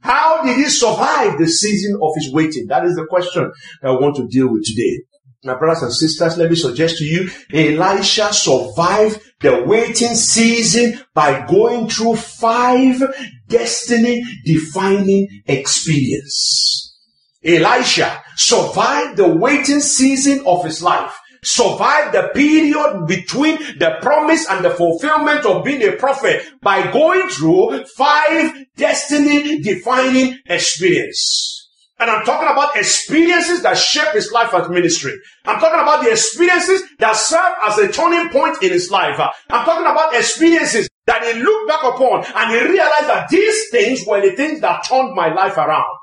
How 0.00 0.42
did 0.42 0.56
he 0.56 0.64
survive 0.64 1.38
the 1.38 1.46
season 1.46 1.98
of 2.02 2.12
his 2.16 2.32
waiting? 2.32 2.66
That 2.68 2.86
is 2.86 2.96
the 2.96 3.06
question 3.06 3.52
that 3.82 3.88
I 3.88 3.92
want 3.92 4.16
to 4.16 4.26
deal 4.28 4.50
with 4.50 4.64
today. 4.64 5.02
My 5.44 5.58
brothers 5.58 5.82
and 5.82 5.92
sisters, 5.92 6.38
let 6.38 6.50
me 6.50 6.56
suggest 6.56 6.98
to 6.98 7.04
you, 7.04 7.30
Elisha 7.52 8.32
survived 8.32 9.20
the 9.40 9.62
waiting 9.64 10.14
season 10.14 11.00
by 11.14 11.46
going 11.46 11.88
through 11.88 12.16
five 12.16 13.02
destiny 13.48 14.22
defining 14.44 15.28
experience. 15.46 16.96
Elisha 17.44 18.22
survived 18.36 19.16
the 19.16 19.28
waiting 19.28 19.80
season 19.80 20.42
of 20.46 20.64
his 20.64 20.82
life 20.82 21.18
survived 21.42 22.14
the 22.14 22.30
period 22.34 23.06
between 23.06 23.56
the 23.78 23.96
promise 24.02 24.48
and 24.48 24.64
the 24.64 24.70
fulfillment 24.70 25.46
of 25.46 25.64
being 25.64 25.82
a 25.82 25.96
prophet 25.96 26.44
by 26.60 26.90
going 26.92 27.28
through 27.28 27.84
five 27.96 28.52
destiny 28.76 29.60
defining 29.60 30.38
experience. 30.46 31.59
And 32.00 32.10
I'm 32.10 32.24
talking 32.24 32.48
about 32.48 32.76
experiences 32.76 33.62
that 33.62 33.76
shape 33.76 34.14
his 34.14 34.32
life 34.32 34.54
as 34.54 34.70
ministry. 34.70 35.12
I'm 35.44 35.60
talking 35.60 35.80
about 35.80 36.02
the 36.02 36.10
experiences 36.10 36.82
that 36.98 37.14
serve 37.14 37.54
as 37.62 37.76
a 37.76 37.92
turning 37.92 38.30
point 38.30 38.62
in 38.62 38.70
his 38.70 38.90
life. 38.90 39.20
I'm 39.50 39.64
talking 39.66 39.86
about 39.86 40.14
experiences 40.14 40.88
that 41.06 41.22
he 41.22 41.42
looked 41.42 41.68
back 41.68 41.84
upon 41.84 42.24
and 42.24 42.50
he 42.52 42.72
realized 42.72 43.08
that 43.08 43.28
these 43.28 43.68
things 43.70 44.06
were 44.06 44.20
the 44.22 44.34
things 44.34 44.60
that 44.62 44.84
turned 44.84 45.14
my 45.14 45.32
life 45.34 45.58
around. 45.58 45.98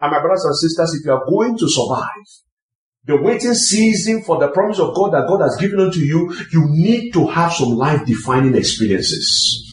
And 0.00 0.10
my 0.10 0.20
brothers 0.20 0.44
and 0.44 0.56
sisters, 0.56 0.94
if 0.94 1.06
you 1.06 1.12
are 1.12 1.24
going 1.30 1.56
to 1.56 1.68
survive, 1.68 2.26
the 3.04 3.16
waiting 3.16 3.54
season 3.54 4.22
for 4.22 4.40
the 4.40 4.48
promise 4.48 4.80
of 4.80 4.94
God 4.94 5.12
that 5.12 5.28
God 5.28 5.40
has 5.40 5.56
given 5.56 5.78
unto 5.78 6.00
you, 6.00 6.34
you 6.52 6.66
need 6.68 7.12
to 7.12 7.28
have 7.28 7.52
some 7.52 7.76
life 7.76 8.04
defining 8.04 8.56
experiences. 8.56 9.71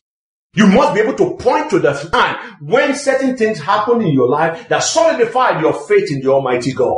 You 0.60 0.68
must 0.68 0.94
be 0.94 1.00
able 1.00 1.16
to 1.16 1.38
point 1.38 1.70
to 1.70 1.80
the 1.80 1.94
time 2.12 2.36
when 2.60 2.94
certain 2.94 3.38
things 3.38 3.62
happen 3.62 4.02
in 4.02 4.10
your 4.10 4.28
life 4.28 4.68
that 4.68 4.80
solidified 4.80 5.62
your 5.62 5.72
faith 5.88 6.12
in 6.12 6.20
the 6.20 6.30
Almighty 6.30 6.74
God. 6.74 6.98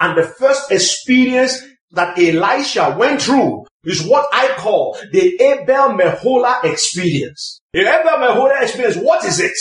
And 0.00 0.16
the 0.16 0.22
first 0.22 0.72
experience 0.72 1.62
that 1.90 2.18
Elisha 2.18 2.96
went 2.98 3.20
through 3.20 3.66
is 3.84 4.06
what 4.06 4.26
I 4.32 4.54
call 4.56 4.96
the 5.12 5.38
Abel 5.38 5.90
Meholah 5.90 6.64
experience. 6.64 7.60
The 7.74 7.80
Abel 7.80 8.26
Meholah 8.26 8.62
experience, 8.62 8.96
what 8.96 9.22
is 9.26 9.38
it? 9.38 9.52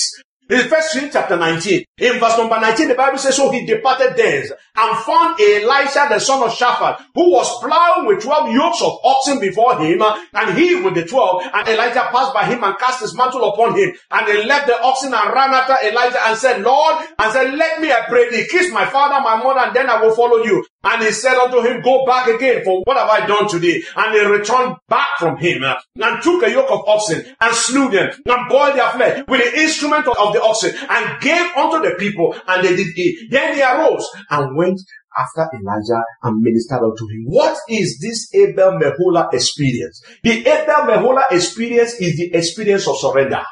In 0.50 0.67
First 0.67 0.91
King 0.91 1.09
chapter 1.12 1.38
19, 1.38 1.85
in 2.00 2.19
verse 2.19 2.38
number 2.38 2.59
19, 2.59 2.89
the 2.89 2.95
Bible 2.95 3.17
says, 3.17 3.38
So 3.38 3.50
he 3.50 3.65
departed 3.65 4.17
thence 4.17 4.51
and 4.75 4.97
found 5.00 5.39
Elisha 5.39 6.07
the 6.09 6.19
son 6.19 6.43
of 6.43 6.51
Shaphat, 6.51 7.01
who 7.15 7.31
was 7.31 7.47
plowing 7.63 8.07
with 8.07 8.21
12 8.21 8.51
yokes 8.53 8.81
of 8.81 9.00
oxen 9.05 9.39
before 9.39 9.79
him, 9.79 10.01
and 10.33 10.57
he 10.57 10.75
with 10.81 10.95
the 10.95 11.05
12. 11.05 11.43
And 11.53 11.67
Elijah 11.69 12.09
passed 12.12 12.33
by 12.33 12.43
him 12.45 12.62
and 12.62 12.77
cast 12.77 13.00
his 13.00 13.15
mantle 13.15 13.53
upon 13.53 13.77
him. 13.79 13.93
And 14.12 14.27
he 14.27 14.43
left 14.43 14.67
the 14.67 14.81
oxen 14.83 15.13
and 15.13 15.33
ran 15.33 15.53
after 15.53 15.77
Elijah 15.88 16.19
and 16.27 16.38
said, 16.38 16.62
Lord, 16.62 17.05
and 17.17 17.31
said, 17.31 17.53
Let 17.53 17.79
me, 17.79 17.91
I 17.93 18.01
pray 18.09 18.29
thee, 18.29 18.45
kiss 18.51 18.69
my 18.71 18.85
father, 18.85 19.23
my 19.23 19.41
mother, 19.41 19.62
and 19.62 19.73
then 19.75 19.89
I 19.89 20.01
will 20.03 20.13
follow 20.13 20.43
you. 20.43 20.65
And 20.83 21.03
he 21.03 21.11
said 21.11 21.37
unto 21.37 21.61
him, 21.61 21.81
Go 21.81 22.05
back 22.05 22.27
again, 22.27 22.63
for 22.63 22.81
what 22.83 22.97
have 22.97 23.09
I 23.09 23.25
done 23.25 23.47
today? 23.47 23.81
And 23.95 24.13
he 24.13 24.25
returned 24.25 24.75
back 24.89 25.09
from 25.17 25.37
him 25.37 25.63
uh, 25.63 25.75
and 25.95 26.21
took 26.21 26.43
a 26.43 26.51
yoke 26.51 26.69
of 26.71 26.87
oxen 26.87 27.23
and 27.39 27.55
slew 27.55 27.89
them 27.89 28.11
and 28.25 28.49
boiled 28.49 28.75
their 28.75 28.89
flesh 28.89 29.23
with 29.27 29.41
the 29.53 29.61
instrument 29.61 30.07
of 30.07 30.33
the 30.33 30.41
oxen 30.43 30.75
and 30.89 31.21
gave 31.21 31.45
unto 31.55 31.87
the 31.87 31.95
people 31.97 32.35
and 32.47 32.65
they 32.65 32.75
did 32.75 32.87
eat. 32.97 33.31
Then 33.31 33.55
he 33.55 33.61
arose 33.63 34.07
and 34.29 34.57
went 34.57 34.79
after 35.17 35.47
Elijah 35.55 36.03
and 36.23 36.41
ministered 36.41 36.81
unto 36.81 37.07
him. 37.07 37.25
What 37.25 37.57
is 37.69 37.99
this 38.01 38.33
Abel 38.33 38.79
Meholah 38.79 39.33
experience? 39.33 40.03
The 40.23 40.39
Abel 40.41 40.87
Meholah 40.87 41.31
experience 41.31 41.93
is 41.93 42.17
the 42.17 42.33
experience 42.33 42.87
of 42.87 42.97
surrender. 42.97 43.43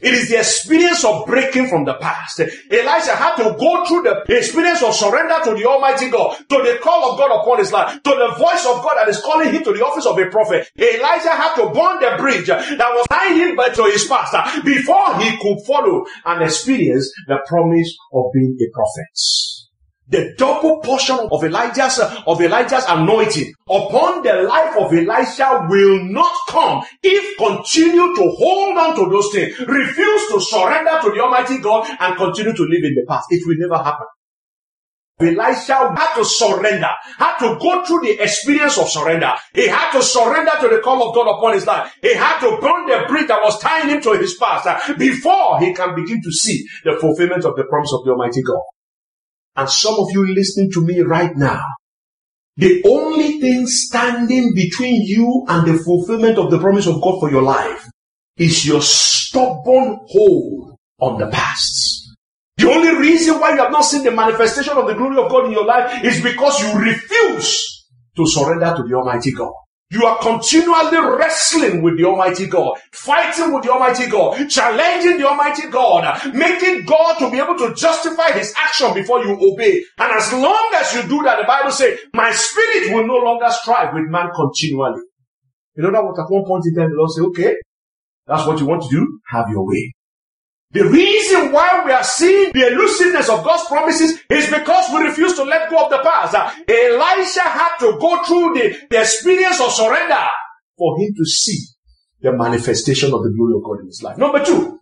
It 0.00 0.14
is 0.14 0.28
the 0.28 0.38
experience 0.38 1.04
of 1.04 1.26
breaking 1.26 1.68
from 1.68 1.84
the 1.84 1.94
past. 1.94 2.40
Elijah 2.40 3.16
had 3.16 3.36
to 3.36 3.56
go 3.58 3.84
through 3.84 4.02
the 4.02 4.24
experience 4.36 4.82
of 4.82 4.94
surrender 4.94 5.36
to 5.44 5.54
the 5.54 5.66
Almighty 5.66 6.08
God, 6.10 6.36
to 6.48 6.56
the 6.62 6.78
call 6.82 7.12
of 7.12 7.18
God 7.18 7.30
upon 7.42 7.58
his 7.58 7.72
life, 7.72 8.02
to 8.02 8.10
the 8.10 8.34
voice 8.38 8.64
of 8.66 8.82
God 8.82 8.96
that 8.96 9.08
is 9.08 9.20
calling 9.20 9.52
him 9.52 9.62
to 9.64 9.72
the 9.72 9.84
office 9.84 10.06
of 10.06 10.18
a 10.18 10.26
prophet. 10.26 10.68
Elijah 10.78 11.30
had 11.30 11.54
to 11.56 11.70
burn 11.70 12.00
the 12.00 12.16
bridge 12.18 12.46
that 12.46 12.78
was 12.78 13.06
tying 13.08 13.36
him 13.36 13.56
back 13.56 13.74
to 13.74 13.84
his 13.84 14.06
past 14.06 14.64
before 14.64 15.18
he 15.20 15.36
could 15.38 15.58
follow 15.66 16.04
and 16.24 16.42
experience 16.42 17.12
the 17.28 17.38
promise 17.46 17.94
of 18.12 18.24
being 18.32 18.56
a 18.60 18.68
prophet 18.72 19.59
the 20.10 20.34
double 20.36 20.80
portion 20.80 21.16
of 21.30 21.44
Elijah's 21.44 22.00
of 22.26 22.40
Elijah's 22.40 22.84
anointing 22.88 23.52
upon 23.68 24.22
the 24.22 24.42
life 24.42 24.76
of 24.76 24.92
Elisha 24.92 25.66
will 25.70 26.04
not 26.04 26.34
come 26.48 26.82
if 27.02 27.38
continue 27.38 28.14
to 28.16 28.30
hold 28.36 28.76
on 28.76 28.96
to 28.96 29.08
those 29.08 29.32
things, 29.32 29.58
refuse 29.60 30.28
to 30.28 30.40
surrender 30.40 30.98
to 31.00 31.10
the 31.12 31.20
Almighty 31.20 31.58
God 31.58 31.88
and 32.00 32.16
continue 32.16 32.52
to 32.54 32.62
live 32.62 32.84
in 32.84 32.94
the 32.94 33.04
past. 33.08 33.26
It 33.30 33.42
will 33.46 33.56
never 33.58 33.82
happen. 33.82 34.06
Elisha 35.20 35.94
had 35.94 36.14
to 36.14 36.24
surrender, 36.24 36.88
had 37.18 37.36
to 37.38 37.58
go 37.60 37.84
through 37.84 38.00
the 38.00 38.22
experience 38.22 38.78
of 38.78 38.88
surrender. 38.88 39.30
He 39.54 39.68
had 39.68 39.92
to 39.92 40.02
surrender 40.02 40.52
to 40.60 40.68
the 40.68 40.80
call 40.82 41.08
of 41.08 41.14
God 41.14 41.36
upon 41.36 41.54
his 41.54 41.66
life. 41.66 41.92
He 42.00 42.14
had 42.14 42.40
to 42.40 42.58
burn 42.60 42.86
the 42.86 43.04
bridge 43.06 43.28
that 43.28 43.42
was 43.42 43.60
tying 43.60 43.90
him 43.90 44.00
to 44.00 44.12
his 44.14 44.34
past 44.34 44.66
uh, 44.66 44.94
before 44.96 45.60
he 45.60 45.74
can 45.74 45.94
begin 45.94 46.22
to 46.22 46.32
see 46.32 46.64
the 46.84 46.96
fulfillment 46.98 47.44
of 47.44 47.54
the 47.54 47.64
promise 47.64 47.92
of 47.92 48.04
the 48.04 48.12
Almighty 48.12 48.42
God 48.42 48.62
and 49.56 49.68
some 49.68 49.94
of 49.98 50.10
you 50.12 50.34
listening 50.34 50.70
to 50.72 50.84
me 50.84 51.00
right 51.00 51.36
now, 51.36 51.64
the 52.56 52.82
only 52.84 53.40
thing 53.40 53.66
standing 53.66 54.54
between 54.54 55.02
you 55.02 55.44
and 55.48 55.66
the 55.66 55.82
fulfillment 55.82 56.38
of 56.38 56.50
the 56.50 56.58
promise 56.58 56.86
of 56.86 57.00
God 57.00 57.20
for 57.20 57.30
your 57.30 57.42
life 57.42 57.88
is 58.36 58.66
your 58.66 58.82
stubborn 58.82 59.98
hold 60.06 60.76
on 61.00 61.18
the 61.18 61.28
past. 61.28 62.08
The 62.56 62.70
only 62.70 62.94
reason 62.96 63.40
why 63.40 63.54
you 63.54 63.62
have 63.62 63.72
not 63.72 63.82
seen 63.82 64.04
the 64.04 64.10
manifestation 64.10 64.76
of 64.76 64.86
the 64.86 64.94
glory 64.94 65.16
of 65.16 65.30
God 65.30 65.46
in 65.46 65.52
your 65.52 65.64
life 65.64 66.04
is 66.04 66.22
because 66.22 66.60
you 66.60 66.78
refuse 66.78 67.86
to 68.16 68.26
surrender 68.26 68.74
to 68.76 68.82
the 68.82 68.94
Almighty 68.94 69.32
God. 69.32 69.52
You 69.92 70.06
are 70.06 70.18
continually 70.18 70.98
wrestling 70.98 71.82
with 71.82 71.98
the 71.98 72.04
Almighty 72.04 72.46
God, 72.46 72.78
fighting 72.92 73.52
with 73.52 73.64
the 73.64 73.72
Almighty 73.72 74.06
God, 74.08 74.48
challenging 74.48 75.18
the 75.18 75.28
Almighty 75.28 75.68
God, 75.68 76.32
making 76.32 76.84
God 76.84 77.18
to 77.18 77.28
be 77.28 77.38
able 77.38 77.58
to 77.58 77.74
justify 77.74 78.30
his 78.30 78.54
action 78.56 78.94
before 78.94 79.24
you 79.24 79.32
obey. 79.32 79.82
And 79.98 80.12
as 80.12 80.32
long 80.32 80.70
as 80.76 80.94
you 80.94 81.02
do 81.02 81.24
that, 81.24 81.40
the 81.40 81.44
Bible 81.46 81.72
says, 81.72 81.98
my 82.14 82.30
spirit 82.30 82.94
will 82.94 83.06
no 83.06 83.16
longer 83.16 83.48
strive 83.50 83.92
with 83.92 84.04
man 84.08 84.30
continually. 84.32 85.02
You 85.74 85.82
know 85.82 85.90
that 85.90 86.04
what 86.04 86.18
at 86.18 86.30
one 86.30 86.44
point 86.46 86.64
in 86.66 86.74
time 86.76 86.90
the 86.90 86.96
Lord 86.96 87.10
say, 87.10 87.22
okay, 87.22 87.56
that's 88.26 88.46
what 88.46 88.60
you 88.60 88.66
want 88.66 88.84
to 88.84 88.88
do, 88.90 89.20
have 89.30 89.46
your 89.50 89.66
way. 89.66 89.92
The 90.72 90.84
reason 90.88 91.50
why 91.52 91.82
we 91.84 91.90
are 91.90 92.04
seeing 92.04 92.52
the 92.52 92.68
elusiveness 92.68 93.28
of 93.28 93.44
God's 93.44 93.66
promises 93.66 94.20
is 94.30 94.48
because 94.48 94.92
we 94.94 95.02
refuse 95.02 95.34
to 95.34 95.42
let 95.42 95.68
go 95.68 95.84
of 95.84 95.90
the 95.90 95.98
past. 95.98 96.34
Elisha 96.68 97.42
had 97.42 97.76
to 97.78 97.98
go 97.98 98.22
through 98.22 98.54
the, 98.54 98.76
the 98.88 99.00
experience 99.00 99.60
of 99.60 99.72
surrender 99.72 100.26
for 100.78 100.96
him 101.00 101.12
to 101.16 101.24
see 101.24 101.58
the 102.20 102.32
manifestation 102.32 103.12
of 103.12 103.22
the 103.24 103.32
glory 103.36 103.54
of 103.56 103.64
God 103.64 103.80
in 103.80 103.86
his 103.86 104.00
life. 104.02 104.16
Number 104.16 104.44
two, 104.44 104.78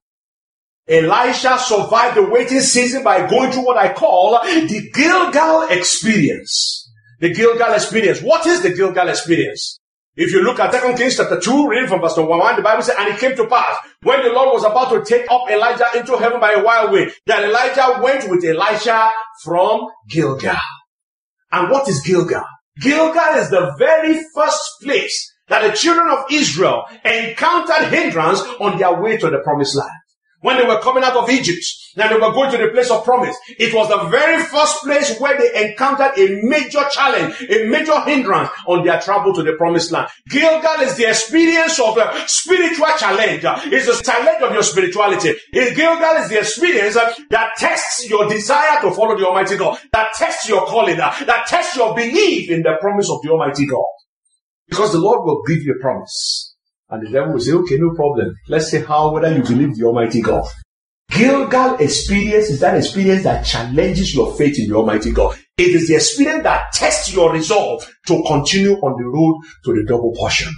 Elisha 0.87 1.59
survived 1.59 2.16
the 2.16 2.28
waiting 2.28 2.61
season 2.61 3.02
by 3.02 3.26
going 3.28 3.50
through 3.52 3.64
what 3.64 3.78
I 3.78 3.92
call 3.92 4.38
the 4.42 4.90
Gilgal 4.92 5.68
experience. 5.71 6.90
The 7.21 7.33
Gilgal 7.33 7.73
experience. 7.73 8.21
What 8.21 8.47
is 8.47 8.62
the 8.62 8.75
Gilgal 8.75 9.09
experience? 9.09 9.77
If 10.20 10.32
you 10.32 10.42
look 10.42 10.58
at 10.58 10.72
2 10.72 10.96
Kings 10.96 11.16
chapter 11.16 11.38
2, 11.38 11.68
reading 11.68 11.87
from 11.87 12.00
verse 12.00 12.16
1, 12.16 12.56
the 12.56 12.62
Bible 12.62 12.82
says, 12.82 12.96
And 12.98 13.14
it 13.14 13.20
came 13.20 13.37
to 13.37 13.46
pass, 13.46 13.76
when 14.02 14.20
the 14.25 14.30
Lord 14.30 14.52
was 14.52 14.64
about 14.64 14.90
to 14.90 15.04
take 15.04 15.30
up 15.30 15.48
Elijah 15.48 15.87
into 15.96 16.18
heaven 16.18 16.40
by 16.40 16.54
a 16.54 16.64
wild 16.64 16.90
way, 16.90 17.08
that 17.26 17.44
Elijah 17.44 18.02
went 18.02 18.28
with 18.28 18.44
Elisha 18.44 19.12
from 19.44 19.87
Gilgal. 20.08 20.56
And 21.52 21.70
what 21.70 21.88
is 21.88 22.00
Gilgal? 22.00 22.42
Gilgal 22.80 23.37
is 23.37 23.48
the 23.50 23.76
very 23.78 24.20
first 24.34 24.60
place 24.82 25.32
that 25.46 25.62
the 25.64 25.76
children 25.76 26.08
of 26.08 26.25
Israel 26.32 26.82
encountered 27.04 27.87
hindrance 27.88 28.40
on 28.58 28.76
their 28.76 29.00
way 29.00 29.18
to 29.18 29.30
the 29.30 29.38
promised 29.44 29.76
land 29.76 29.97
when 30.40 30.57
they 30.57 30.64
were 30.64 30.80
coming 30.80 31.02
out 31.02 31.16
of 31.16 31.28
Egypt 31.30 31.64
and 31.97 32.11
they 32.11 32.14
were 32.14 32.33
going 32.33 32.50
to 32.50 32.59
the 32.59 32.68
place 32.68 32.90
of 32.90 33.04
promise. 33.04 33.37
It 33.59 33.75
was 33.75 33.88
the 33.88 34.09
very 34.09 34.42
first 34.45 34.83
place 34.85 35.18
where 35.18 35.37
they 35.37 35.68
encountered 35.68 36.16
a 36.16 36.40
major 36.42 36.85
challenge, 36.92 37.35
a 37.50 37.66
major 37.66 38.00
hindrance 38.02 38.50
on 38.66 38.85
their 38.85 39.00
travel 39.00 39.35
to 39.35 39.42
the 39.42 39.54
promised 39.54 39.90
land. 39.90 40.09
Gilgal 40.28 40.80
is 40.83 40.97
the 40.97 41.09
experience 41.09 41.80
of 41.80 41.99
a 41.99 42.25
spiritual 42.26 42.87
challenge. 42.99 43.42
It's 43.73 43.88
a 43.88 44.02
challenge 44.02 44.42
of 44.42 44.52
your 44.52 44.62
spirituality. 44.62 45.35
Gilgal 45.52 46.23
is 46.23 46.28
the 46.28 46.38
experience 46.38 46.95
that 46.95 47.50
tests 47.57 48.09
your 48.09 48.28
desire 48.28 48.80
to 48.83 48.92
follow 48.92 49.16
the 49.18 49.26
Almighty 49.26 49.57
God, 49.57 49.78
that 49.92 50.12
tests 50.14 50.49
your 50.49 50.66
calling, 50.66 50.99
that 50.99 51.47
tests 51.49 51.75
your 51.76 51.95
belief 51.95 52.50
in 52.50 52.62
the 52.62 52.76
promise 52.80 53.11
of 53.11 53.21
the 53.23 53.30
Almighty 53.30 53.66
God. 53.66 53.85
Because 54.68 54.92
the 54.92 55.00
Lord 55.00 55.25
will 55.25 55.42
give 55.47 55.62
you 55.62 55.75
a 55.78 55.80
promise. 55.80 56.47
And 56.90 57.07
the 57.07 57.11
devil 57.11 57.35
will 57.35 57.40
say, 57.40 57.52
okay, 57.52 57.76
no 57.76 57.95
problem. 57.95 58.35
Let's 58.49 58.71
see 58.71 58.80
how 58.80 59.12
whether 59.12 59.35
you 59.35 59.42
believe 59.42 59.76
the 59.76 59.85
Almighty 59.85 60.23
God. 60.23 60.47
Gilgal 61.11 61.76
experience 61.76 62.50
is 62.50 62.61
that 62.61 62.76
experience 62.76 63.25
that 63.25 63.45
challenges 63.45 64.14
your 64.14 64.35
faith 64.35 64.59
in 64.59 64.68
the 64.68 64.76
Almighty 64.76 65.11
God. 65.12 65.38
It 65.57 65.75
is 65.75 65.88
the 65.88 65.95
experience 65.97 66.45
that 66.45 66.73
tests 66.73 67.12
your 67.12 67.33
resolve 67.33 67.87
to 68.07 68.23
continue 68.26 68.75
on 68.75 69.02
the 69.02 69.09
road 69.09 69.40
to 69.64 69.75
the 69.75 69.85
double 69.88 70.14
portion. 70.14 70.52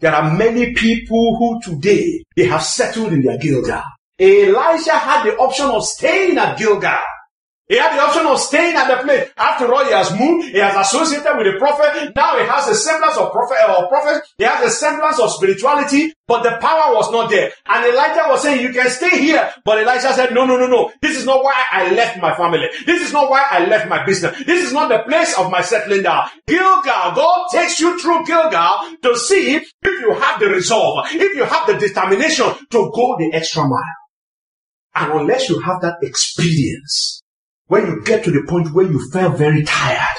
There 0.00 0.14
are 0.14 0.36
many 0.36 0.74
people 0.74 1.36
who 1.38 1.60
today, 1.62 2.24
they 2.36 2.44
have 2.46 2.62
settled 2.62 3.12
in 3.12 3.22
their 3.22 3.38
Gilgal. 3.38 3.82
Elijah 4.20 4.98
had 4.98 5.24
the 5.24 5.36
option 5.36 5.66
of 5.66 5.84
staying 5.84 6.36
at 6.38 6.58
Gilgal. 6.58 7.00
He 7.66 7.78
had 7.78 7.96
the 7.96 8.02
option 8.02 8.26
of 8.26 8.38
staying 8.38 8.76
at 8.76 8.88
the 8.88 9.02
place. 9.02 9.30
After 9.38 9.72
all, 9.72 9.84
he 9.86 9.92
has 9.92 10.12
moved. 10.12 10.48
He 10.48 10.58
has 10.58 10.76
associated 10.86 11.36
with 11.38 11.46
the 11.50 11.58
prophet. 11.58 12.12
Now 12.14 12.38
he 12.38 12.44
has 12.44 12.68
a 12.68 12.74
semblance 12.74 13.16
of 13.16 13.32
prophet 13.32 13.56
uh, 13.66 13.80
or 13.80 13.88
prophet. 13.88 14.22
He 14.36 14.44
has 14.44 14.66
a 14.66 14.70
semblance 14.70 15.18
of 15.18 15.30
spirituality, 15.32 16.12
but 16.28 16.42
the 16.42 16.58
power 16.60 16.94
was 16.94 17.10
not 17.10 17.30
there. 17.30 17.52
And 17.66 17.86
Elijah 17.86 18.28
was 18.28 18.42
saying, 18.42 18.60
you 18.60 18.72
can 18.72 18.90
stay 18.90 19.18
here. 19.18 19.50
But 19.64 19.78
Elijah 19.78 20.12
said, 20.12 20.34
no, 20.34 20.44
no, 20.44 20.58
no, 20.58 20.66
no. 20.66 20.92
This 21.00 21.16
is 21.16 21.24
not 21.24 21.42
why 21.42 21.54
I 21.72 21.90
left 21.94 22.20
my 22.20 22.34
family. 22.36 22.68
This 22.84 23.00
is 23.00 23.14
not 23.14 23.30
why 23.30 23.46
I 23.50 23.64
left 23.66 23.88
my 23.88 24.04
business. 24.04 24.44
This 24.44 24.66
is 24.66 24.74
not 24.74 24.90
the 24.90 25.02
place 25.08 25.36
of 25.38 25.50
my 25.50 25.62
settling 25.62 26.02
down. 26.02 26.28
Gilgal, 26.46 27.14
God 27.14 27.48
takes 27.50 27.80
you 27.80 27.98
through 27.98 28.26
Gilgal 28.26 28.96
to 29.02 29.16
see 29.16 29.56
if 29.56 29.72
you 29.82 30.12
have 30.12 30.38
the 30.38 30.48
resolve, 30.48 31.06
if 31.12 31.34
you 31.34 31.44
have 31.44 31.66
the 31.66 31.78
determination 31.78 32.44
to 32.70 32.92
go 32.94 33.16
the 33.18 33.30
extra 33.32 33.62
mile. 33.62 33.80
And 34.96 35.12
unless 35.12 35.48
you 35.48 35.60
have 35.60 35.80
that 35.80 35.96
experience, 36.02 37.23
when 37.74 37.86
you 37.86 38.00
get 38.04 38.22
to 38.22 38.30
the 38.30 38.46
point 38.48 38.72
where 38.72 38.86
you 38.86 39.10
felt 39.10 39.36
very 39.36 39.64
tired 39.64 40.16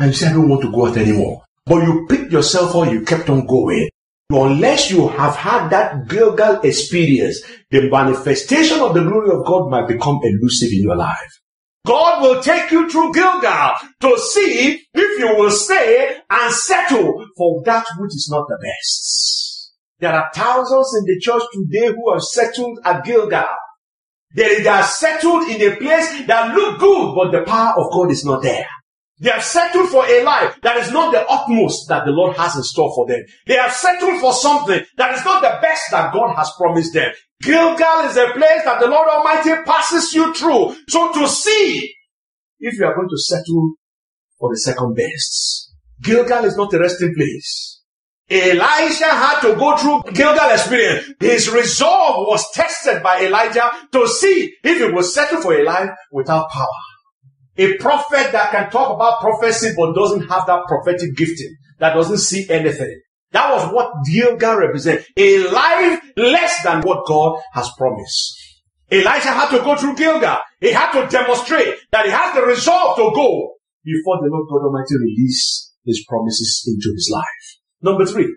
and 0.00 0.08
you 0.10 0.12
say, 0.12 0.26
I 0.26 0.32
don't 0.32 0.48
want 0.48 0.62
to 0.62 0.72
go 0.72 0.86
out 0.86 0.96
anymore, 0.96 1.44
but 1.64 1.84
you 1.84 2.04
picked 2.08 2.32
yourself 2.32 2.74
up, 2.74 2.92
you 2.92 3.02
kept 3.02 3.30
on 3.30 3.46
going. 3.46 3.88
Unless 4.28 4.90
you 4.90 5.06
have 5.06 5.36
had 5.36 5.68
that 5.68 6.08
Gilgal 6.08 6.62
experience, 6.62 7.42
the 7.70 7.88
manifestation 7.88 8.80
of 8.80 8.94
the 8.94 9.04
glory 9.04 9.30
of 9.30 9.46
God 9.46 9.70
might 9.70 9.86
become 9.86 10.18
elusive 10.20 10.72
in 10.72 10.82
your 10.82 10.96
life. 10.96 11.40
God 11.86 12.22
will 12.22 12.42
take 12.42 12.72
you 12.72 12.90
through 12.90 13.12
Gilgal 13.12 13.74
to 14.00 14.18
see 14.18 14.82
if 14.92 15.20
you 15.20 15.28
will 15.36 15.52
stay 15.52 16.16
and 16.28 16.52
settle 16.52 17.24
for 17.36 17.62
that 17.66 17.86
which 18.00 18.16
is 18.16 18.28
not 18.32 18.48
the 18.48 18.58
best. 18.60 19.72
There 20.00 20.12
are 20.12 20.28
thousands 20.34 20.92
in 20.98 21.04
the 21.04 21.20
church 21.20 21.42
today 21.52 21.86
who 21.86 22.12
have 22.12 22.22
settled 22.22 22.80
at 22.84 23.04
Gilgal. 23.04 23.46
They 24.34 24.66
are 24.66 24.82
settled 24.82 25.48
in 25.48 25.60
a 25.62 25.76
place 25.76 26.26
that 26.26 26.54
look 26.54 26.78
good, 26.78 27.14
but 27.14 27.32
the 27.32 27.44
power 27.44 27.74
of 27.78 27.90
God 27.92 28.10
is 28.10 28.24
not 28.24 28.42
there. 28.42 28.66
They 29.18 29.30
have 29.30 29.44
settled 29.44 29.88
for 29.88 30.04
a 30.04 30.22
life 30.24 30.58
that 30.62 30.76
is 30.76 30.92
not 30.92 31.12
the 31.12 31.26
utmost 31.26 31.88
that 31.88 32.04
the 32.04 32.12
Lord 32.12 32.36
has 32.36 32.54
in 32.54 32.62
store 32.62 32.94
for 32.94 33.06
them. 33.06 33.24
They 33.46 33.54
have 33.54 33.72
settled 33.72 34.20
for 34.20 34.34
something 34.34 34.84
that 34.98 35.14
is 35.14 35.24
not 35.24 35.40
the 35.40 35.58
best 35.62 35.84
that 35.90 36.12
God 36.12 36.34
has 36.36 36.50
promised 36.58 36.92
them. 36.92 37.12
Gilgal 37.40 38.00
is 38.00 38.16
a 38.16 38.32
place 38.32 38.64
that 38.64 38.78
the 38.80 38.88
Lord 38.88 39.08
Almighty 39.08 39.62
passes 39.64 40.12
you 40.12 40.34
through. 40.34 40.76
So 40.88 41.12
to 41.12 41.28
see 41.28 41.94
if 42.58 42.78
you 42.78 42.84
are 42.84 42.94
going 42.94 43.08
to 43.08 43.18
settle 43.18 43.74
for 44.38 44.50
the 44.50 44.58
second 44.58 44.94
best. 44.94 45.72
Gilgal 46.02 46.44
is 46.44 46.56
not 46.56 46.72
a 46.74 46.78
resting 46.78 47.14
place. 47.14 47.75
Elisha 48.28 49.06
had 49.06 49.40
to 49.40 49.54
go 49.54 49.76
through 49.76 50.12
Gilgal 50.12 50.50
experience. 50.50 51.12
His 51.20 51.48
resolve 51.48 52.26
was 52.26 52.44
tested 52.52 53.02
by 53.02 53.24
Elijah 53.24 53.70
to 53.92 54.08
see 54.08 54.52
if 54.64 54.78
he 54.78 54.92
would 54.92 55.04
settle 55.04 55.40
for 55.40 55.54
a 55.54 55.62
life 55.62 55.90
without 56.10 56.50
power. 56.50 56.66
A 57.58 57.74
prophet 57.78 58.32
that 58.32 58.50
can 58.50 58.70
talk 58.70 58.94
about 58.94 59.20
prophecy 59.20 59.72
but 59.76 59.94
doesn't 59.94 60.28
have 60.28 60.46
that 60.46 60.64
prophetic 60.66 61.16
gifting, 61.16 61.54
that 61.78 61.94
doesn't 61.94 62.18
see 62.18 62.48
anything. 62.50 63.00
That 63.30 63.52
was 63.52 63.72
what 63.72 63.92
Gilgal 64.10 64.56
represented. 64.56 65.04
A 65.16 65.48
life 65.50 66.00
less 66.16 66.62
than 66.62 66.82
what 66.82 67.06
God 67.06 67.40
has 67.52 67.70
promised. 67.78 68.34
Elijah 68.90 69.30
had 69.30 69.50
to 69.50 69.58
go 69.58 69.76
through 69.76 69.96
Gilgal. 69.96 70.38
He 70.60 70.72
had 70.72 70.92
to 70.92 71.08
demonstrate 71.08 71.76
that 71.92 72.06
he 72.06 72.10
has 72.10 72.34
the 72.34 72.42
resolve 72.42 72.96
to 72.96 73.10
go 73.14 73.54
before 73.84 74.18
the 74.20 74.28
Lord 74.30 74.48
God 74.48 74.66
Almighty 74.66 74.96
release 74.96 75.72
his 75.84 76.04
promises 76.08 76.64
into 76.66 76.92
his 76.94 77.10
life. 77.12 77.56
Number 77.86 78.04
three, 78.04 78.34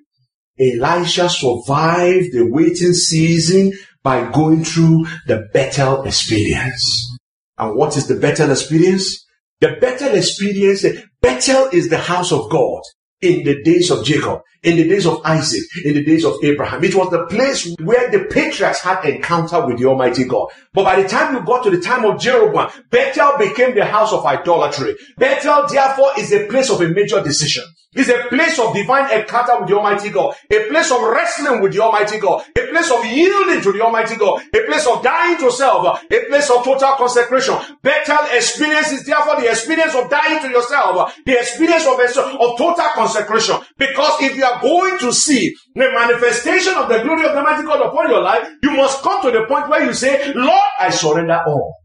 Elisha 0.60 1.28
survived 1.28 2.34
the 2.34 2.48
waiting 2.52 2.94
season 2.94 3.74
by 4.04 4.30
going 4.32 4.64
through 4.64 5.08
the 5.26 5.48
Bethel 5.52 6.04
experience. 6.04 7.18
And 7.58 7.76
what 7.76 7.98
is 7.98 8.08
the 8.08 8.14
Bethel 8.14 8.52
experience? 8.52 9.26
The 9.60 9.76
Bethel 9.82 10.14
experience, 10.14 10.86
Bethel 11.20 11.68
is 11.74 11.90
the 11.90 11.98
house 11.98 12.32
of 12.32 12.52
God 12.52 12.82
in 13.22 13.44
the 13.44 13.64
days 13.64 13.90
of 13.90 14.06
Jacob, 14.06 14.42
in 14.64 14.76
the 14.78 14.88
days 14.88 15.06
of 15.06 15.22
Isaac, 15.26 15.64
in 15.86 15.94
the 15.94 16.04
days 16.04 16.26
of 16.26 16.36
Abraham. 16.44 16.84
It 16.84 16.96
was 16.96 17.10
the 17.10 17.26
place 17.28 17.74
where 17.82 18.10
the 18.12 18.26
patriarchs 18.26 18.82
had 18.82 19.06
encounter 19.06 19.66
with 19.66 19.78
the 19.78 19.86
Almighty 19.86 20.26
God. 20.26 20.50
But 20.74 20.84
by 20.84 21.02
the 21.02 21.08
time 21.08 21.36
you 21.36 21.42
got 21.44 21.64
to 21.64 21.70
the 21.70 21.82
time 21.82 22.06
of 22.06 22.20
Jeroboam, 22.20 22.70
Bethel 22.90 23.38
became 23.38 23.76
the 23.76 23.86
house 23.86 24.12
of 24.12 24.26
idolatry. 24.26 24.96
Bethel, 25.18 25.68
therefore, 25.68 26.12
is 26.18 26.32
a 26.34 26.48
place 26.48 26.70
of 26.70 26.82
a 26.82 26.90
major 26.90 27.22
decision. 27.24 27.64
It's 27.94 28.08
a 28.08 28.30
place 28.30 28.60
of 28.60 28.76
divine 28.76 29.10
encounter 29.12 29.60
with 29.60 29.70
the 29.70 29.76
Almighty 29.76 30.12
God, 30.12 30.36
a 30.52 30.70
place 30.70 30.92
of 30.92 31.02
wrestling 31.02 31.60
with 31.60 31.74
the 31.74 31.80
Almighty 31.82 32.20
God, 32.20 32.46
a 32.56 32.68
place 32.68 32.92
of 32.92 33.04
yielding 33.04 33.62
to 33.62 33.72
the 33.72 33.82
Almighty 33.82 34.16
God, 34.16 34.44
a 34.54 34.60
place 34.68 34.86
of 34.86 35.02
dying 35.02 35.40
to 35.40 35.52
self, 35.52 36.00
a 36.04 36.26
place 36.28 36.52
of 36.52 36.64
total 36.64 36.94
consecration. 36.98 37.56
Bethel 37.82 38.28
experience 38.32 38.92
is 38.92 39.06
therefore 39.08 39.42
the 39.42 39.50
experience 39.50 39.96
of 39.96 40.08
dying 40.08 40.40
to 40.40 40.50
yourself, 40.50 41.18
the 41.26 41.34
experience 41.34 41.88
of, 41.88 42.00
of 42.00 42.58
total 42.60 42.90
consecration. 42.94 43.56
Because 43.76 44.22
if 44.22 44.38
you 44.38 44.46
are 44.50 44.62
going 44.62 45.00
to 45.00 45.14
see 45.14 45.54
the 45.76 45.92
manifestation 45.92 46.74
of 46.74 46.90
the 46.90 47.00
glory 47.00 47.26
of 47.26 47.34
the 47.34 47.38
Almighty 47.40 47.66
God 47.66 47.82
upon 47.82 48.10
your 48.10 48.22
life, 48.22 48.48
you 48.64 48.72
must 48.72 49.02
come 49.02 49.22
to 49.24 49.32
the 49.32 49.46
point 49.46 49.70
where 49.70 49.84
you 49.84 49.94
say, 49.94 50.34
Lord, 50.34 50.70
I 50.80 50.90
surrender 50.90 51.42
all. 51.46 51.76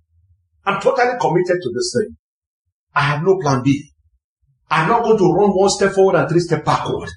I'm 0.65 0.81
totally 0.81 1.19
committed 1.21 1.59
to 1.63 1.73
this 1.75 1.95
thing. 1.97 2.17
I 2.95 3.01
have 3.03 3.23
no 3.23 3.39
plan 3.39 3.63
B. 3.63 3.91
I'm 4.71 4.89
not 4.89 5.03
going 5.03 5.19
to 5.19 5.33
run 5.33 5.51
one 5.51 5.71
step 5.71 5.93
forward 5.93 6.17
and 6.17 6.29
three 6.29 6.41
steps 6.41 6.65
backward. 6.65 7.11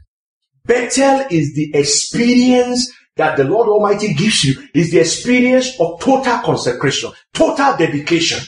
Bethel 0.66 1.26
is 1.32 1.56
the 1.56 1.72
experience 1.74 2.92
that 3.16 3.38
the 3.38 3.44
Lord 3.46 3.70
Almighty 3.70 4.14
gives 4.14 4.44
you 4.44 4.68
is 4.74 4.92
the 4.92 5.00
experience 5.00 5.80
of 5.80 6.00
total 6.00 6.40
consecration, 6.40 7.12
total 7.34 7.78
dedication. 7.78 8.40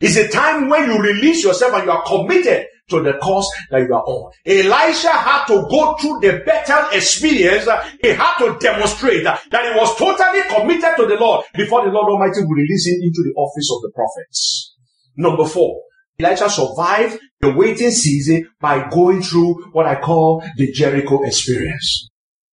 It's 0.00 0.16
a 0.16 0.28
time 0.28 0.68
when 0.68 0.90
you 0.90 0.98
release 0.98 1.44
yourself 1.44 1.74
and 1.74 1.84
you 1.84 1.90
are 1.90 2.02
committed 2.04 2.66
to 2.90 3.02
the 3.02 3.14
cause 3.22 3.48
that 3.70 3.80
you 3.80 3.94
are 3.94 4.04
on. 4.04 4.32
Elisha 4.44 5.10
had 5.10 5.46
to 5.46 5.66
go 5.70 5.94
through 5.96 6.20
the 6.20 6.42
Bethel 6.44 6.90
experience. 6.92 7.68
He 8.02 8.08
had 8.08 8.38
to 8.38 8.58
demonstrate 8.60 9.24
that 9.24 9.40
he 9.50 9.78
was 9.78 9.96
totally 9.96 10.42
committed 10.48 10.96
to 10.96 11.06
the 11.06 11.16
Lord 11.18 11.44
before 11.54 11.84
the 11.84 11.90
Lord 11.90 12.10
Almighty 12.10 12.40
would 12.42 12.56
release 12.56 12.86
him 12.86 13.00
into 13.02 13.22
the 13.22 13.32
office 13.36 13.70
of 13.74 13.82
the 13.82 13.90
prophets. 13.94 14.74
Number 15.16 15.44
four, 15.46 15.82
Elijah 16.18 16.50
survived 16.50 17.18
the 17.40 17.52
waiting 17.54 17.90
season 17.90 18.48
by 18.60 18.88
going 18.90 19.22
through 19.22 19.70
what 19.72 19.86
I 19.86 20.00
call 20.00 20.44
the 20.56 20.70
Jericho 20.70 21.24
experience. 21.24 22.08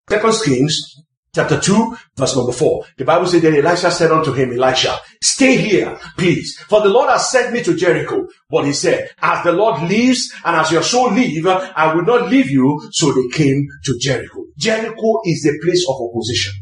Second 0.09 0.33
Kings 0.43 0.95
chapter 1.37 1.59
2 1.59 1.95
verse 2.15 2.35
number 2.35 2.51
4. 2.51 2.85
The 2.97 3.05
Bible 3.05 3.27
says 3.27 3.41
that 3.43 3.53
Elisha 3.53 3.91
said 3.91 4.11
unto 4.11 4.33
him, 4.33 4.51
Elisha, 4.51 4.99
stay 5.21 5.55
here, 5.57 5.97
please, 6.17 6.57
for 6.67 6.81
the 6.81 6.89
Lord 6.89 7.09
has 7.09 7.29
sent 7.29 7.53
me 7.53 7.63
to 7.63 7.75
Jericho. 7.75 8.27
But 8.49 8.65
he 8.65 8.73
said, 8.73 9.11
as 9.21 9.43
the 9.43 9.51
Lord 9.51 9.83
lives 9.83 10.33
and 10.43 10.55
as 10.55 10.71
your 10.71 10.83
soul 10.83 11.11
live, 11.11 11.45
I 11.47 11.93
will 11.93 12.03
not 12.03 12.29
leave 12.29 12.49
you. 12.49 12.89
So 12.91 13.11
they 13.13 13.27
came 13.29 13.67
to 13.85 13.97
Jericho. 13.99 14.45
Jericho 14.57 15.21
is 15.25 15.45
a 15.45 15.63
place 15.63 15.85
of 15.87 15.95
opposition. 16.01 16.53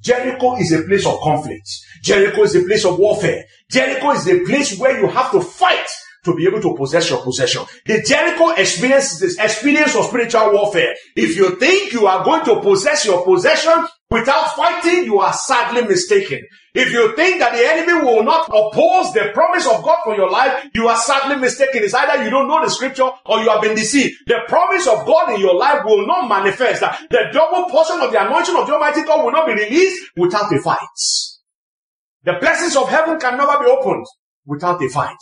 Jericho 0.00 0.56
is 0.56 0.72
a 0.72 0.82
place 0.82 1.06
of 1.06 1.18
conflict. 1.20 1.68
Jericho 2.02 2.42
is 2.42 2.54
a 2.54 2.62
place 2.62 2.84
of 2.84 2.98
warfare. 2.98 3.44
Jericho 3.70 4.10
is 4.12 4.28
a 4.28 4.44
place 4.44 4.78
where 4.78 5.00
you 5.00 5.08
have 5.08 5.32
to 5.32 5.40
fight 5.40 5.86
to 6.24 6.34
be 6.34 6.46
able 6.46 6.60
to 6.60 6.76
possess 6.76 7.08
your 7.10 7.22
possession. 7.22 7.62
The 7.86 8.02
Jericho 8.02 8.50
experience 8.50 9.14
is 9.14 9.20
this 9.20 9.38
experience 9.38 9.96
of 9.96 10.04
spiritual 10.04 10.52
warfare. 10.52 10.94
If 11.16 11.36
you 11.36 11.56
think 11.56 11.92
you 11.92 12.06
are 12.06 12.24
going 12.24 12.44
to 12.44 12.60
possess 12.60 13.06
your 13.06 13.24
possession 13.24 13.86
without 14.10 14.54
fighting, 14.56 15.04
you 15.04 15.18
are 15.20 15.32
sadly 15.32 15.82
mistaken. 15.82 16.40
If 16.74 16.92
you 16.92 17.14
think 17.16 17.40
that 17.40 17.52
the 17.52 17.66
enemy 17.66 18.04
will 18.04 18.22
not 18.22 18.48
oppose 18.48 19.12
the 19.12 19.30
promise 19.34 19.66
of 19.66 19.82
God 19.82 19.98
for 20.04 20.14
your 20.16 20.30
life, 20.30 20.68
you 20.74 20.86
are 20.88 20.96
sadly 20.96 21.36
mistaken. 21.36 21.82
It's 21.82 21.94
either 21.94 22.22
you 22.22 22.30
don't 22.30 22.48
know 22.48 22.62
the 22.62 22.70
scripture 22.70 23.10
or 23.26 23.40
you 23.40 23.48
have 23.50 23.62
been 23.62 23.74
deceived. 23.74 24.14
The 24.26 24.40
promise 24.48 24.86
of 24.86 25.04
God 25.06 25.34
in 25.34 25.40
your 25.40 25.54
life 25.54 25.82
will 25.84 26.06
not 26.06 26.28
manifest. 26.28 26.80
The 27.10 27.30
double 27.32 27.68
portion 27.68 28.00
of 28.00 28.12
the 28.12 28.24
anointing 28.24 28.54
of 28.56 28.66
the 28.66 28.74
Almighty 28.74 29.02
God 29.02 29.24
will 29.24 29.32
not 29.32 29.46
be 29.46 29.54
released 29.54 30.10
without 30.16 30.52
a 30.52 30.60
fight. 30.62 30.78
The 32.24 32.34
blessings 32.40 32.76
of 32.76 32.88
heaven 32.88 33.18
can 33.18 33.36
never 33.36 33.58
be 33.58 33.66
opened 33.66 34.06
without 34.46 34.82
a 34.82 34.88
fight. 34.88 35.16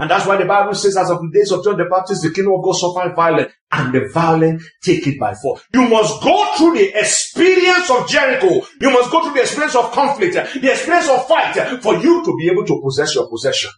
And 0.00 0.10
that's 0.10 0.26
why 0.26 0.38
the 0.38 0.46
Bible 0.46 0.74
says, 0.74 0.96
as 0.96 1.10
of 1.10 1.20
the 1.20 1.28
days 1.30 1.52
of 1.52 1.62
John 1.62 1.76
the 1.76 1.84
Baptist, 1.84 2.22
the 2.22 2.30
kingdom 2.30 2.54
of 2.54 2.64
God 2.64 2.72
suffered 2.72 3.14
violence, 3.14 3.52
and 3.70 3.92
the 3.92 4.08
violent 4.08 4.62
take 4.82 5.06
it 5.06 5.20
by 5.20 5.34
force. 5.34 5.62
You 5.74 5.86
must 5.88 6.22
go 6.22 6.56
through 6.56 6.78
the 6.78 6.98
experience 6.98 7.90
of 7.90 8.08
Jericho. 8.08 8.66
You 8.80 8.90
must 8.90 9.10
go 9.10 9.22
through 9.22 9.34
the 9.34 9.42
experience 9.42 9.76
of 9.76 9.92
conflict, 9.92 10.32
the 10.32 10.70
experience 10.70 11.10
of 11.10 11.28
fight, 11.28 11.82
for 11.82 11.96
you 11.96 12.24
to 12.24 12.34
be 12.38 12.48
able 12.48 12.64
to 12.64 12.80
possess 12.82 13.14
your 13.14 13.28
possession. 13.28 13.70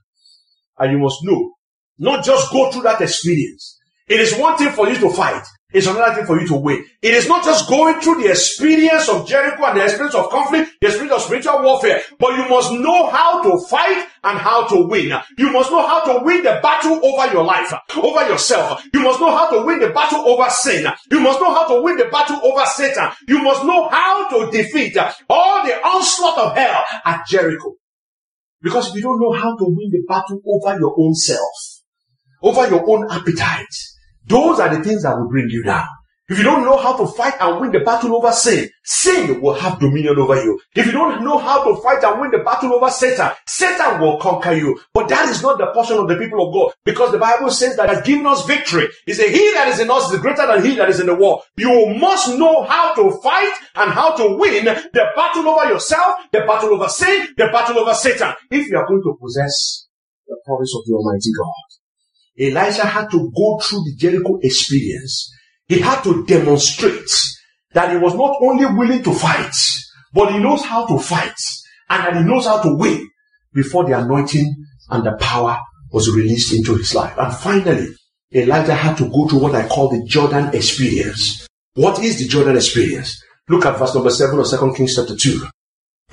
And 0.78 0.92
you 0.92 0.98
must 0.98 1.18
know, 1.24 1.54
not 1.98 2.24
just 2.24 2.52
go 2.52 2.70
through 2.70 2.82
that 2.82 3.00
experience. 3.00 3.80
It 4.06 4.20
is 4.20 4.38
one 4.38 4.56
thing 4.56 4.70
for 4.70 4.88
you 4.88 4.98
to 4.98 5.11
fight. 5.11 5.42
It's 5.72 5.87
another 5.87 6.14
thing 6.14 6.26
for 6.26 6.40
you 6.40 6.46
to 6.48 6.56
win. 6.56 6.85
It 7.00 7.14
is 7.14 7.28
not 7.28 7.44
just 7.44 7.68
going 7.68 8.00
through 8.00 8.22
the 8.22 8.30
experience 8.30 9.08
of 9.08 9.26
Jericho 9.26 9.64
and 9.64 9.78
the 9.78 9.85
experience 9.85 10.14
of 10.14 10.28
conflict, 10.28 10.72
the 10.80 10.88
experience 10.88 11.16
of 11.16 11.22
spiritual 11.22 11.62
warfare, 11.62 12.02
but 12.18 12.37
you 12.37 12.48
must 12.48 12.72
know 12.72 13.08
how 13.11 13.42
to 13.42 13.58
fight 13.66 14.06
and 14.24 14.38
how 14.38 14.66
to 14.68 14.87
win. 14.87 15.12
You 15.38 15.52
must 15.52 15.70
know 15.70 15.87
how 15.87 16.04
to 16.04 16.24
win 16.24 16.42
the 16.42 16.61
battle 16.62 17.00
over 17.04 17.32
your 17.32 17.44
life, 17.44 17.72
over 17.96 18.28
yourself. 18.28 18.85
You 18.92 19.00
must 19.00 19.20
know 19.20 19.35
how 19.35 19.50
to 19.50 19.64
win 19.64 19.80
the 19.80 19.90
battle 19.90 20.20
over 20.20 20.48
sin. 20.50 20.87
You 21.11 21.20
must 21.20 21.40
know 21.40 21.54
how 21.54 21.66
to 21.68 21.82
win 21.82 21.96
the 21.96 22.06
battle 22.06 22.40
over 22.42 22.64
Satan. 22.66 23.08
You 23.26 23.42
must 23.42 23.64
know 23.64 23.88
how 23.88 24.28
to 24.28 24.50
defeat 24.50 24.96
all 25.28 25.64
the 25.64 25.74
onslaught 25.85 26.38
of 26.38 26.56
hell 26.56 26.85
at 27.04 27.26
Jericho. 27.26 27.74
Because 28.62 28.90
if 28.90 28.96
you 28.96 29.02
don't 29.02 29.20
know 29.20 29.32
how 29.32 29.56
to 29.56 29.64
win 29.64 29.90
the 29.90 30.02
battle 30.06 30.40
over 30.46 30.78
your 30.78 30.94
own 30.96 31.14
self, 31.14 31.40
over 32.42 32.68
your 32.68 32.88
own 32.88 33.11
appetite, 33.11 33.74
those 34.26 34.61
are 34.61 34.74
the 34.74 34.82
things 34.82 35.02
that 35.02 35.16
will 35.16 35.28
bring 35.28 35.48
you 35.48 35.62
down. 35.64 35.87
If 36.28 36.38
you 36.38 36.44
don't 36.44 36.64
know 36.64 36.78
how 36.78 36.96
to 36.96 37.06
fight 37.08 37.35
and 37.40 37.61
win 37.61 37.72
the 37.72 37.80
battle 37.80 38.16
over 38.16 38.32
sin, 38.32 38.70
sin 38.85 39.40
will 39.42 39.54
have 39.54 39.78
dominion 39.80 40.18
over 40.18 40.37
you. 40.37 40.58
If 40.74 40.87
you 40.87 40.92
don't 40.92 41.22
know 41.24 41.37
how 41.37 41.62
to 41.64 41.78
fight 41.82 42.02
and 42.04 42.20
win 42.20 42.30
the 42.30 42.38
battle 42.38 42.72
over 42.72 42.88
Satan, 42.90 43.32
Satan 43.46 44.00
will 44.00 44.18
conquer 44.18 44.52
you. 44.52 44.80
But 44.94 45.08
that 45.08 45.28
is 45.28 45.42
not 45.42 45.58
the 45.58 45.66
portion 45.74 45.98
of 45.98 46.08
the 46.08 46.16
people 46.16 46.46
of 46.46 46.54
God 46.54 46.72
because 46.85 47.12
the 47.12 47.18
Bible 47.18 47.50
says 47.50 47.76
that 47.76 47.90
has 47.90 48.00
given 48.06 48.24
us 48.26 48.46
victory. 48.46 48.88
He 49.04 49.12
said, 49.12 49.28
he 49.28 49.52
that 49.52 49.68
is 49.68 49.80
in 49.80 49.90
us 49.90 50.11
is 50.11 50.20
greater 50.20 50.46
than 50.46 50.64
he 50.64 50.76
that 50.76 50.88
is 50.88 51.00
in 51.00 51.06
the 51.06 51.14
world. 51.14 51.42
You 51.56 51.94
must 52.00 52.38
know 52.38 52.62
how 52.64 52.94
to 52.94 53.11
fight 53.20 53.52
and 53.74 53.90
how 53.90 54.14
to 54.16 54.37
win 54.37 54.64
the 54.64 55.04
battle 55.16 55.46
over 55.48 55.68
yourself, 55.68 56.16
the 56.30 56.40
battle 56.46 56.72
over 56.72 56.88
sin, 56.88 57.28
the 57.37 57.48
battle 57.52 57.78
over 57.78 57.92
Satan. 57.92 58.32
If 58.50 58.70
you 58.70 58.78
are 58.78 58.87
going 58.87 59.02
to 59.02 59.16
possess 59.20 59.87
the 60.26 60.38
promise 60.46 60.72
of 60.78 60.87
the 60.87 60.94
Almighty 60.94 61.30
God. 61.37 61.81
Elijah 62.42 62.87
had 62.87 63.09
to 63.11 63.31
go 63.37 63.59
through 63.61 63.85
the 63.85 63.94
Jericho 63.96 64.38
experience. 64.42 65.31
He 65.68 65.78
had 65.81 66.02
to 66.02 66.24
demonstrate 66.26 67.09
that 67.72 67.92
he 67.92 67.96
was 67.98 68.14
not 68.14 68.37
only 68.42 68.66
willing 68.66 69.02
to 69.05 69.14
fight, 69.14 69.55
but 70.12 70.33
he 70.33 70.38
knows 70.38 70.64
how 70.64 70.87
to 70.87 70.98
fight 70.98 71.38
and 71.88 72.05
that 72.05 72.16
he 72.16 72.22
knows 72.22 72.46
how 72.46 72.61
to 72.62 72.74
win 72.74 73.09
before 73.55 73.85
the 73.85 73.98
anointing 73.98 74.55
and 74.90 75.07
the 75.07 75.12
power 75.12 75.59
was 75.92 76.11
released 76.11 76.52
into 76.52 76.74
his 76.74 76.94
life. 76.94 77.16
And 77.16 77.35
finally, 77.35 77.88
Elijah 78.35 78.74
had 78.74 78.96
to 78.96 79.09
go 79.09 79.28
through 79.28 79.40
what 79.40 79.55
I 79.55 79.68
call 79.68 79.88
the 79.88 80.05
Jordan 80.05 80.55
experience. 80.55 81.46
What 81.74 82.02
is 82.02 82.18
the 82.18 82.26
Jordan 82.26 82.57
experience? 82.57 83.22
Look 83.48 83.66
at 83.66 83.78
verse 83.78 83.94
number 83.94 84.11
7 84.11 84.38
of 84.38 84.48
2 84.48 84.74
Kings 84.74 84.96
chapter 84.96 85.16
2. 85.16 85.46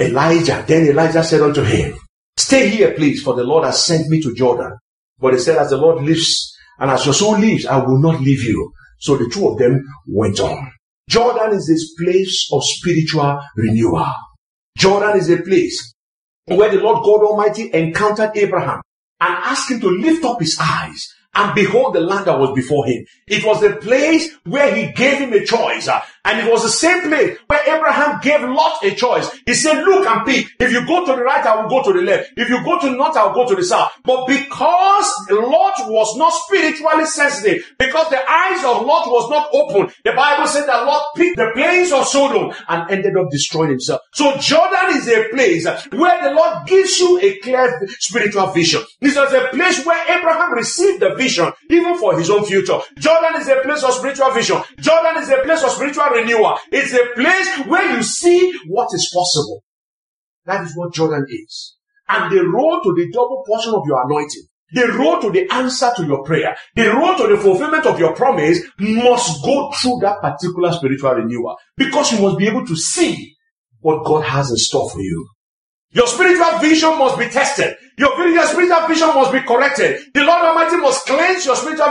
Elijah, 0.02 0.63
then 0.68 0.88
Elijah 0.88 1.24
said 1.24 1.42
unto 1.42 1.63
him, 1.63 1.98
Stay 2.38 2.70
here, 2.70 2.94
please, 2.94 3.22
for 3.22 3.34
the 3.36 3.44
Lord 3.44 3.65
has 3.65 3.84
sent 3.84 4.08
me 4.08 4.22
to 4.22 4.34
Jordan. 4.34 4.78
But 5.19 5.34
he 5.34 5.39
said, 5.39 5.58
As 5.58 5.71
the 5.71 5.77
Lord 5.77 6.03
lives, 6.03 6.55
and 6.79 6.91
as 6.91 7.05
your 7.05 7.13
soul 7.13 7.38
lives, 7.38 7.65
I 7.65 7.77
will 7.77 7.99
not 7.99 8.21
leave 8.21 8.43
you. 8.43 8.71
So 8.99 9.17
the 9.17 9.29
two 9.29 9.47
of 9.47 9.58
them 9.58 9.86
went 10.08 10.39
on. 10.39 10.71
Jordan 11.10 11.53
is 11.53 11.67
this 11.67 11.93
place 11.95 12.47
of 12.51 12.62
spiritual 12.63 13.39
renewal. 13.55 14.13
Jordan 14.77 15.17
is 15.17 15.29
a 15.29 15.41
place 15.41 15.93
where 16.45 16.69
the 16.69 16.79
Lord 16.79 17.03
God 17.03 17.25
Almighty 17.25 17.73
encountered 17.73 18.32
Abraham 18.36 18.82
and 19.19 19.34
asked 19.36 19.71
him 19.71 19.82
to 19.82 19.89
lift 19.89 20.23
up 20.23 20.39
his 20.39 20.58
eyes 20.62 21.08
and 21.36 21.55
behold 21.55 21.95
the 21.95 22.01
land 22.01 22.25
that 22.25 22.39
was 22.39 22.53
before 22.55 22.86
him. 22.86 23.03
It 23.27 23.43
was 23.43 23.62
the 23.62 23.75
place 23.77 24.29
where 24.45 24.73
he 24.73 24.91
gave 24.93 25.19
him 25.19 25.34
a 25.34 25.45
choice. 25.45 25.89
And 26.25 26.39
it 26.39 26.51
was 26.51 26.63
the 26.63 26.69
same 26.69 27.01
place 27.03 27.38
where 27.47 27.77
Abraham 27.77 28.19
gave 28.21 28.41
Lot 28.41 28.84
a 28.84 28.93
choice. 28.93 29.29
He 29.45 29.53
said, 29.53 29.84
look 29.84 30.05
and 30.05 30.25
pick. 30.25 30.47
If 30.60 30.71
you 30.71 30.86
go 30.86 31.05
to 31.05 31.15
the 31.15 31.23
right, 31.23 31.45
I 31.45 31.62
will 31.62 31.69
go 31.69 31.84
to 31.84 31.97
the 31.97 32.03
left. 32.05 32.32
If 32.36 32.49
you 32.49 32.63
go 32.63 32.79
to 32.79 32.89
the 32.89 32.95
north, 32.95 33.15
I 33.15 33.27
will 33.27 33.34
go 33.34 33.47
to 33.49 33.55
the 33.55 33.63
south. 33.63 33.91
But 34.03 34.27
because 34.27 35.27
Lot 35.29 35.89
was 35.89 36.17
not 36.17 36.32
spiritually 36.32 37.05
sensitive, 37.05 37.73
because 37.77 38.10
the 38.10 38.19
eyes 38.29 38.63
of 38.63 38.86
Lot 38.86 39.08
was 39.08 39.29
not 39.29 39.49
open, 39.53 39.93
the 40.03 40.12
Bible 40.13 40.47
said 40.47 40.67
that 40.67 40.86
Lot 40.86 41.15
picked 41.15 41.38
the 41.38 41.51
plains 41.53 41.91
of 41.91 42.05
Sodom 42.05 42.53
and 42.67 42.91
ended 42.91 43.15
up 43.17 43.29
destroying 43.32 43.71
himself. 43.71 44.01
So 44.13 44.36
Jordan 44.38 44.97
is 44.97 45.08
a 45.08 45.29
place 45.29 45.65
where 45.91 46.23
the 46.23 46.36
Lord 46.36 46.67
gives 46.67 46.99
you 46.99 47.19
a 47.21 47.39
clear 47.39 47.88
spiritual 47.99 48.47
vision. 48.47 48.82
This 48.99 49.15
is 49.15 49.34
a 49.34 49.47
place 49.51 49.86
where 49.86 50.19
Abraham 50.19 50.53
received 50.53 51.01
the 51.01 51.15
vision, 51.15 51.51
even 51.69 51.97
for 51.97 52.17
his 52.17 52.29
own 52.29 52.45
future. 52.45 52.79
Jordan 52.97 53.41
is 53.41 53.47
a 53.47 53.62
place 53.62 53.84
of 53.84 53.93
spiritual 53.93 54.32
vision. 54.32 54.62
Jordan 54.79 55.23
is 55.23 55.29
a 55.29 55.38
place 55.43 55.63
of 55.63 55.71
spiritual 55.71 56.09
renewal. 56.12 56.58
It's 56.72 56.93
a 56.93 57.13
place 57.15 57.67
where 57.67 57.95
you 57.95 58.04
see 58.04 58.54
what 58.67 58.89
is 58.93 59.10
possible. 59.13 59.63
That 60.45 60.65
is 60.65 60.76
what 60.76 60.93
Jordan 60.93 61.26
is. 61.30 61.76
And 62.08 62.32
the 62.32 62.43
road 62.43 62.82
to 62.84 62.93
the 62.95 63.12
double 63.12 63.43
portion 63.45 63.74
of 63.74 63.84
your 63.86 64.04
anointing, 64.06 64.43
the 64.72 64.88
road 64.93 65.22
to 65.22 65.32
the 65.32 65.48
answer 65.52 65.91
to 65.95 66.06
your 66.06 66.24
prayer, 66.24 66.56
the 66.76 66.89
road 66.89 67.17
to 67.17 67.28
the 67.28 67.38
fulfillment 67.38 67.86
of 67.86 68.00
your 68.00 68.15
promise 68.15 68.60
must 68.80 69.43
go 69.43 69.72
through 69.72 70.00
that 70.02 70.22
particular 70.22 70.72
spiritual 70.72 71.12
renewal 71.13 71.56
because 71.78 72.12
you 72.12 72.19
must 72.19 72.38
be 72.38 72.48
able 72.48 72.65
to 72.65 72.76
see 72.76 73.36
what 73.82 74.04
God 74.06 74.24
has 74.24 74.50
in 74.50 74.58
store 74.58 74.89
for 74.89 75.00
you. 75.00 75.30
Your 75.91 76.08
spiritual 76.08 76.60
vision 76.60 76.98
must 76.98 77.17
be 77.17 77.28
tested. 77.30 77.76
Your, 77.98 78.12
spiritual 78.48 78.88
vision 78.88 79.08
must 79.08 79.32
be 79.32 79.41
corrected. 79.41 80.02
The 80.13 80.24
Lord 80.24 80.45
Almighty 80.45 80.78
must 80.78 80.88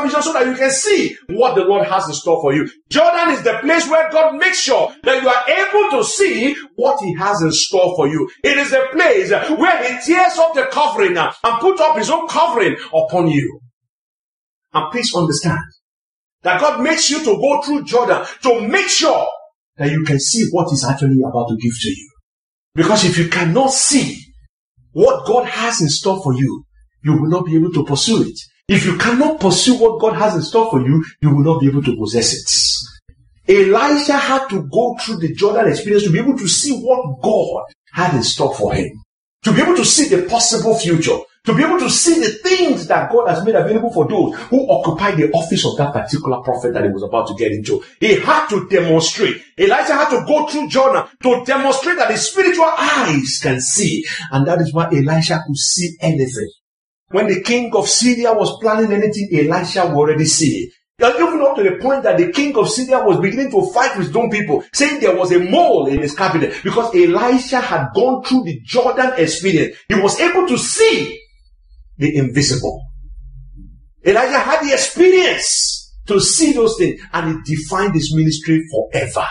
vision 0.03 0.23
so 0.23 0.33
that 0.33 0.47
you 0.47 0.55
can 0.55 0.71
see 0.71 1.17
what 1.31 1.55
the 1.55 1.65
Lord 1.65 1.87
has 1.87 2.07
in 2.09 2.15
store 2.15 2.41
for 2.41 2.53
you. 2.53 2.69
Jordan 2.89 3.35
is 3.35 3.43
the 3.43 3.59
place 3.61 3.89
where 3.89 4.11
God 4.11 4.37
makes 4.37 4.61
sure 4.61 4.95
that 5.03 5.23
you 5.23 5.29
are 5.29 5.49
able 5.49 5.99
to 5.99 6.05
see 6.05 6.55
what 6.77 7.01
He 7.03 7.15
has 7.17 7.43
in 7.43 7.53
store 7.53 7.95
for 7.97 8.09
you. 8.09 8.29
It 8.45 8.57
is 8.59 8.73
a 8.73 8.87
place 8.93 9.31
where 9.31 9.83
He 9.83 10.07
tears 10.07 10.39
off 10.39 10.55
the 10.55 10.67
covering 10.71 11.17
and 11.17 11.61
put 11.61 11.81
up 11.81 11.97
His 11.97 12.11
own 12.11 12.29
covering 12.29 12.77
upon 12.93 13.29
you. 13.29 13.61
And 14.73 14.93
please 14.93 15.15
understand 15.15 15.61
that 16.43 16.61
God 16.61 16.83
makes 16.83 17.11
you 17.11 17.19
to 17.21 17.37
go 17.37 17.63
through 17.63 17.85
Jordan 17.85 18.25
to 18.43 18.61
make 18.69 18.89
sure 18.89 19.27
that 19.77 19.91
you 19.91 20.05
can 20.05 20.21
see 20.21 20.49
what 20.51 20.69
He's 20.71 20.85
actually 20.85 21.21
about 21.27 21.49
to 21.49 21.57
give 21.57 21.73
to 21.81 21.89
you. 21.89 22.11
Because 22.75 23.05
if 23.05 23.19
you 23.19 23.29
cannot 23.29 23.73
see 23.73 24.19
what 24.93 25.27
God 25.27 25.47
has 25.47 25.81
in 25.81 25.89
store 25.89 26.23
for 26.23 26.35
you, 26.35 26.65
you 27.03 27.13
will 27.13 27.29
not 27.29 27.47
be 27.47 27.57
able 27.57 27.73
to 27.73 27.85
pursue 27.85 28.23
it. 28.23 28.39
If 28.69 28.85
you 28.85 28.97
cannot 28.99 29.41
pursue 29.41 29.79
what 29.79 30.01
God 30.01 30.15
has 30.17 30.35
in 30.35 30.43
store 30.43 30.71
for 30.71 30.81
you, 30.81 31.05
you 31.23 31.35
will 31.35 31.43
not 31.43 31.61
be 31.61 31.69
able 31.69 31.83
to 31.83 31.97
possess 31.97 32.35
it. 32.35 33.51
Elijah 33.51 34.19
had 34.19 34.49
to 34.49 34.69
go 34.71 34.97
through 35.01 35.17
the 35.17 35.35
Jordan 35.35 35.69
experience 35.69 36.05
to 36.05 36.13
be 36.13 36.19
able 36.19 36.37
to 36.37 36.47
see 36.47 36.79
what 36.79 37.23
God 37.23 37.65
had 37.93 38.15
in 38.15 38.23
store 38.23 38.55
for 38.55 38.75
him. 38.75 38.91
To 39.45 39.53
be 39.55 39.63
able 39.63 39.77
to 39.77 39.85
see 39.85 40.15
the 40.15 40.29
possible 40.29 40.77
future 40.79 41.17
to 41.49 41.55
be 41.55 41.65
able 41.65 41.79
to 41.79 41.89
see 41.89 42.21
the 42.21 42.29
things 42.29 42.87
that 42.89 43.11
God 43.11 43.27
has 43.27 43.43
made 43.43 43.55
available 43.55 43.91
for 43.91 44.07
those 44.07 44.35
who 44.51 44.71
occupy 44.71 45.13
the 45.13 45.31
office 45.33 45.65
of 45.65 45.79
that 45.79 45.95
particular 45.95 46.43
prophet 46.43 46.75
that 46.75 46.85
he 46.85 46.91
was 46.91 47.03
about 47.03 47.27
to 47.29 47.35
get 47.37 47.53
into. 47.53 47.83
He 48.01 48.17
had 48.21 48.49
to 48.49 48.69
demonstrate. 48.69 49.43
Elijah 49.57 49.95
had 49.95 50.11
to 50.11 50.27
go 50.27 50.47
through 50.47 50.69
Jordan 50.69 51.05
to 51.23 51.43
demonstrate 51.47 51.97
that 51.97 52.11
his 52.11 52.31
spiritual 52.31 52.67
eyes 52.67 53.41
can 53.43 53.63
see. 53.63 54.05
And 54.31 54.47
that 54.47 54.61
is 54.61 54.75
why 54.75 54.89
Elisha 54.89 55.41
could 55.47 55.57
see 55.57 55.97
anything. 56.03 56.51
When 57.11 57.27
the 57.27 57.41
king 57.43 57.75
of 57.75 57.89
Syria 57.89 58.35
was 58.35 58.59
planning 58.61 58.93
anything, 58.93 59.31
Elisha 59.33 59.87
would 59.87 59.97
already 59.97 60.27
see 60.27 60.65
it. 60.65 60.73
Even 61.01 61.41
up 61.41 61.57
to 61.57 61.63
the 61.63 61.77
point 61.81 62.03
that 62.03 62.19
the 62.19 62.33
king 62.33 62.57
of 62.57 62.69
Syria 62.69 63.03
was 63.05 63.21
beginning 63.21 63.51
to 63.53 63.71
fight 63.73 63.97
with 63.97 64.09
his 64.09 64.17
own 64.17 64.31
people, 64.31 64.65
saying 64.73 65.01
there 65.01 65.17
was 65.17 65.33
a 65.33 65.39
mole 65.39 65.87
in 65.87 66.03
his 66.03 66.15
cabinet 66.15 66.55
because 66.65 66.95
Elisha 66.95 67.61
had 67.61 67.89
gone 67.95 68.23
through 68.25 68.43
the 68.45 68.61
Jordan 68.65 69.13
experience. 69.17 69.77
He 69.89 69.95
was 69.95 70.19
able 70.21 70.47
to 70.49 70.59
see 70.59 71.19
the 71.97 72.17
invisible. 72.17 72.83
Elijah 74.05 74.39
had 74.39 74.67
the 74.67 74.73
experience 74.73 75.95
to 76.07 76.21
see 76.21 76.53
those 76.53 76.77
things 76.77 77.01
and 77.13 77.37
it 77.37 77.45
defined 77.45 77.95
his 77.95 78.13
ministry 78.15 78.63
forever. 78.71 79.27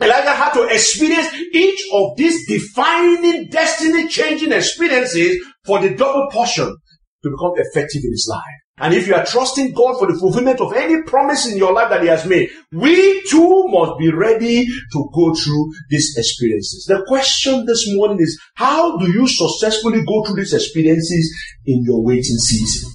Elijah 0.00 0.30
had 0.30 0.52
to 0.52 0.64
experience 0.64 1.28
each 1.52 1.80
of 1.92 2.16
these 2.16 2.46
defining, 2.46 3.48
destiny 3.48 4.08
changing 4.08 4.52
experiences 4.52 5.38
for 5.64 5.80
the 5.80 5.94
double 5.94 6.28
portion 6.30 6.76
to 7.22 7.30
become 7.30 7.52
effective 7.56 8.02
in 8.04 8.10
his 8.10 8.26
life. 8.30 8.62
And 8.78 8.94
if 8.94 9.06
you 9.06 9.14
are 9.14 9.24
trusting 9.24 9.72
God 9.74 9.98
for 9.98 10.10
the 10.10 10.18
fulfillment 10.18 10.60
of 10.60 10.72
any 10.72 11.02
promise 11.02 11.46
in 11.46 11.56
your 11.56 11.72
life 11.72 11.90
that 11.90 12.02
He 12.02 12.08
has 12.08 12.26
made, 12.26 12.50
we 12.72 13.22
too 13.28 13.64
must 13.68 13.98
be 13.98 14.10
ready 14.10 14.66
to 14.66 15.10
go 15.14 15.34
through 15.34 15.72
these 15.90 16.16
experiences. 16.16 16.86
The 16.88 17.04
question 17.06 17.66
this 17.66 17.84
morning 17.94 18.18
is, 18.20 18.40
how 18.54 18.96
do 18.96 19.12
you 19.12 19.28
successfully 19.28 20.02
go 20.04 20.24
through 20.24 20.36
these 20.36 20.54
experiences 20.54 21.32
in 21.66 21.84
your 21.84 22.02
waiting 22.02 22.38
season? 22.38 22.92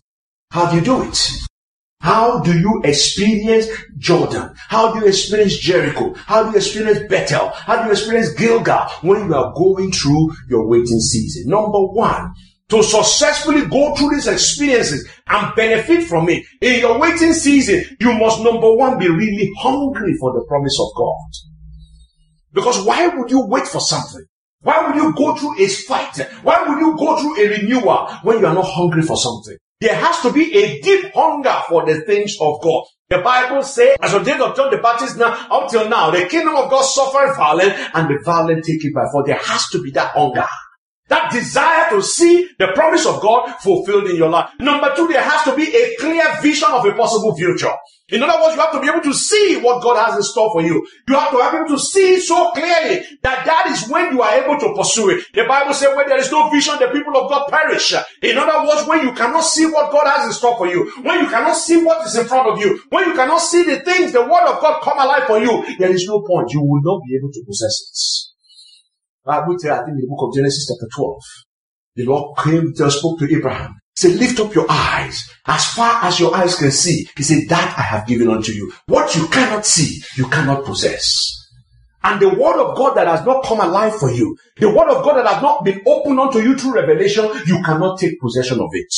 How 0.52 0.70
do 0.70 0.78
you 0.78 0.82
do 0.84 1.04
it? 1.04 1.32
How 2.02 2.40
do 2.40 2.58
you 2.58 2.82
experience 2.84 3.68
Jordan? 3.98 4.54
How 4.56 4.94
do 4.94 5.00
you 5.00 5.08
experience 5.08 5.58
Jericho? 5.58 6.14
How 6.16 6.44
do 6.44 6.52
you 6.52 6.58
experience 6.58 7.00
Bethel? 7.08 7.50
How 7.50 7.80
do 7.80 7.86
you 7.86 7.92
experience 7.92 8.34
Gilgal 8.34 8.88
when 9.02 9.28
you 9.28 9.36
are 9.36 9.54
going 9.54 9.92
through 9.92 10.34
your 10.50 10.68
waiting 10.68 11.00
season? 11.00 11.50
Number 11.50 11.80
one, 11.80 12.34
to 12.70 12.84
successfully 12.84 13.66
go 13.66 13.96
through 13.96 14.10
these 14.10 14.28
experiences 14.28 15.08
and 15.28 15.56
benefit 15.56 16.04
from 16.04 16.28
it 16.30 16.44
in 16.62 16.82
your 16.82 17.00
waiting 17.00 17.34
season, 17.34 17.84
you 18.00 18.14
must 18.14 18.42
number 18.42 18.74
one 18.74 19.00
be 19.00 19.08
really 19.08 19.50
hungry 19.60 20.14
for 20.20 20.34
the 20.34 20.44
promise 20.48 20.78
of 20.80 20.88
God. 20.96 21.30
Because 22.54 22.84
why 22.86 23.08
would 23.08 23.32
you 23.32 23.46
wait 23.46 23.68
for 23.68 23.80
something? 23.80 24.26
Why 24.62 24.86
would 24.88 24.96
you 24.96 25.14
go 25.14 25.36
through 25.36 25.64
a 25.64 25.68
fight? 25.68 26.18
Why 26.44 26.64
would 26.68 26.80
you 26.80 26.98
go 26.98 27.18
through 27.18 27.40
a 27.40 27.50
renewal 27.50 28.10
when 28.24 28.40
you 28.40 28.48
are 28.48 28.54
not 28.54 28.66
hungry 28.66 29.02
for 29.02 29.16
something? 29.16 29.56
There 29.80 29.96
has 29.96 30.20
to 30.22 30.34
be 30.34 30.54
a 30.58 30.82
deep 30.82 31.14
hunger 31.14 31.62
for 31.70 31.86
the 31.86 32.02
things 32.02 32.36
of 32.42 32.60
God. 32.62 32.84
The 33.10 33.20
Bible 33.20 33.64
says, 33.64 33.96
as 34.02 34.12
the 34.12 34.20
days 34.20 34.42
of 34.42 34.56
John 34.56 34.72
the 34.72 34.80
Baptist 34.80 35.18
now, 35.18 35.48
up 35.52 35.70
till 35.70 35.88
now, 35.88 36.12
the 36.12 36.26
kingdom 36.26 36.56
of 36.56 36.70
God 36.70 36.82
suffered 36.82 37.36
violence 37.38 37.74
and 37.94 38.10
the 38.10 38.20
violent 38.26 38.66
take 38.66 38.84
it 38.84 38.94
by 38.94 39.06
force. 39.12 39.28
There 39.28 39.38
has 39.38 39.70
to 39.70 39.82
be 39.82 39.92
that 39.92 40.12
hunger. 40.14 40.48
That 41.10 41.32
desire 41.32 41.90
to 41.92 42.02
see 42.02 42.50
the 42.60 42.68
promise 42.76 43.06
of 43.06 43.22
God 43.22 43.56
fulfilled 43.62 44.08
in 44.08 44.16
your 44.18 44.30
life. 44.30 44.50
Number 44.60 44.94
two, 44.96 45.08
there 45.08 45.22
has 45.22 45.44
to 45.46 45.56
be 45.56 45.64
a 45.64 45.96
clear 45.98 46.26
vision 46.42 46.70
of 46.72 46.86
a 46.86 46.92
possible 46.94 47.36
future. 47.36 47.72
In 48.10 48.24
other 48.24 48.42
words, 48.42 48.56
you 48.56 48.62
have 48.62 48.72
to 48.72 48.80
be 48.80 48.88
able 48.88 49.02
to 49.02 49.14
see 49.14 49.60
what 49.62 49.84
God 49.84 49.98
has 49.98 50.16
in 50.16 50.24
store 50.24 50.50
for 50.54 50.62
you. 50.62 50.88
You 51.10 51.16
have 51.20 51.32
to 51.32 51.38
be 51.38 51.44
able 51.44 51.68
to 51.68 51.80
see 51.80 52.20
so 52.22 52.52
clearly 52.52 53.04
that 53.22 53.46
that 53.46 53.68
is 53.68 53.90
when 53.90 54.14
you 54.14 54.22
are 54.22 54.34
able 54.34 54.58
to 54.60 54.74
pursue 54.76 55.10
it. 55.10 55.26
The 55.34 55.44
Bible 55.44 55.74
says 55.74 55.96
when 55.96 56.08
there 56.08 56.20
is 56.20 56.32
no 56.32 56.50
vision, 56.50 56.76
the 56.80 56.88
people 56.88 57.18
of 57.18 57.30
God 57.30 57.50
perish. 57.50 57.94
In 58.22 58.38
other 58.38 58.66
words, 58.66 58.88
when 58.88 59.06
you 59.06 59.12
cannot 59.14 59.44
see 59.44 59.66
what 59.66 59.92
God 59.92 60.08
has 60.08 60.26
in 60.26 60.32
store 60.32 60.58
for 60.58 60.68
you, 60.68 60.90
when 61.04 61.20
you 61.20 61.30
cannot 61.30 61.56
see 61.58 61.84
what 61.84 62.08
is 62.08 62.16
in 62.16 62.26
front 62.28 62.48
of 62.48 62.60
you, 62.60 62.82
when 62.90 63.10
you 63.10 63.14
cannot 63.14 63.40
see 63.40 63.64
the 63.64 63.80
things, 63.82 64.14
the 64.14 64.22
word 64.22 64.48
of 64.48 64.62
God 64.62 64.82
come 64.82 65.00
alive 65.00 65.28
for 65.28 65.40
you, 65.40 65.76
there 65.78 65.92
is 65.92 66.08
no 66.08 66.22
point. 66.22 66.52
You 66.54 66.62
will 66.62 66.82
not 66.84 67.02
be 67.06 67.18
able 67.18 67.32
to 67.34 67.44
possess 67.46 67.76
it. 67.82 68.27
Bible 69.28 69.58
tells, 69.60 69.80
I 69.80 69.84
think 69.84 70.00
in 70.00 70.02
the 70.02 70.08
book 70.08 70.30
of 70.30 70.34
Genesis 70.34 70.72
chapter 70.72 70.88
12, 70.96 71.22
the 71.98 72.06
Lord 72.06 72.38
came, 72.38 72.74
just 72.74 73.00
spoke 73.00 73.20
to 73.20 73.36
Abraham. 73.36 73.76
Say, 73.94 74.14
lift 74.14 74.40
up 74.40 74.56
your 74.56 74.68
eyes 74.70 75.30
as 75.46 75.66
far 75.74 76.06
as 76.06 76.20
your 76.20 76.34
eyes 76.34 76.56
can 76.56 76.72
see. 76.72 77.10
He 77.18 77.24
said, 77.24 77.50
that 77.50 77.76
I 77.78 77.82
have 77.82 78.08
given 78.08 78.30
unto 78.30 78.54
you. 78.54 78.72
What 78.86 79.16
you 79.16 79.28
cannot 79.28 79.66
see, 79.66 80.02
you 80.16 80.28
cannot 80.28 80.64
possess. 80.64 81.34
And 82.04 82.22
the 82.22 82.30
word 82.30 82.64
of 82.64 82.78
God 82.78 82.94
that 82.96 83.08
has 83.08 83.26
not 83.26 83.44
come 83.44 83.60
alive 83.60 83.98
for 83.98 84.10
you, 84.10 84.38
the 84.58 84.70
word 84.70 84.88
of 84.88 85.04
God 85.04 85.18
that 85.18 85.28
has 85.28 85.42
not 85.42 85.66
been 85.66 85.82
opened 85.86 86.20
unto 86.20 86.40
you 86.40 86.56
through 86.58 86.76
revelation, 86.76 87.26
you 87.48 87.62
cannot 87.64 88.00
take 88.00 88.22
possession 88.22 88.62
of 88.62 88.70
it. 88.72 88.94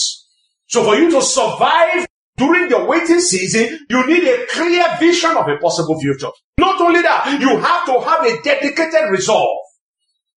So 0.68 0.84
for 0.84 0.96
you 0.96 1.10
to 1.10 1.22
survive 1.24 2.06
during 2.38 2.70
the 2.70 2.86
waiting 2.86 3.20
season, 3.20 3.80
you 3.90 4.06
need 4.06 4.26
a 4.26 4.46
clear 4.48 4.86
vision 5.00 5.32
of 5.32 5.48
a 5.48 5.58
possible 5.58 6.00
future. 6.00 6.30
Not 6.60 6.80
only 6.82 7.02
that, 7.02 7.40
you 7.42 7.58
have 7.58 7.86
to 7.88 8.00
have 8.02 8.26
a 8.26 8.42
dedicated 8.44 9.10
resolve 9.10 9.58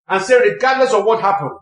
and 0.09 0.23
say, 0.23 0.38
regardless 0.41 0.93
of 0.93 1.05
what 1.05 1.21
happened, 1.21 1.53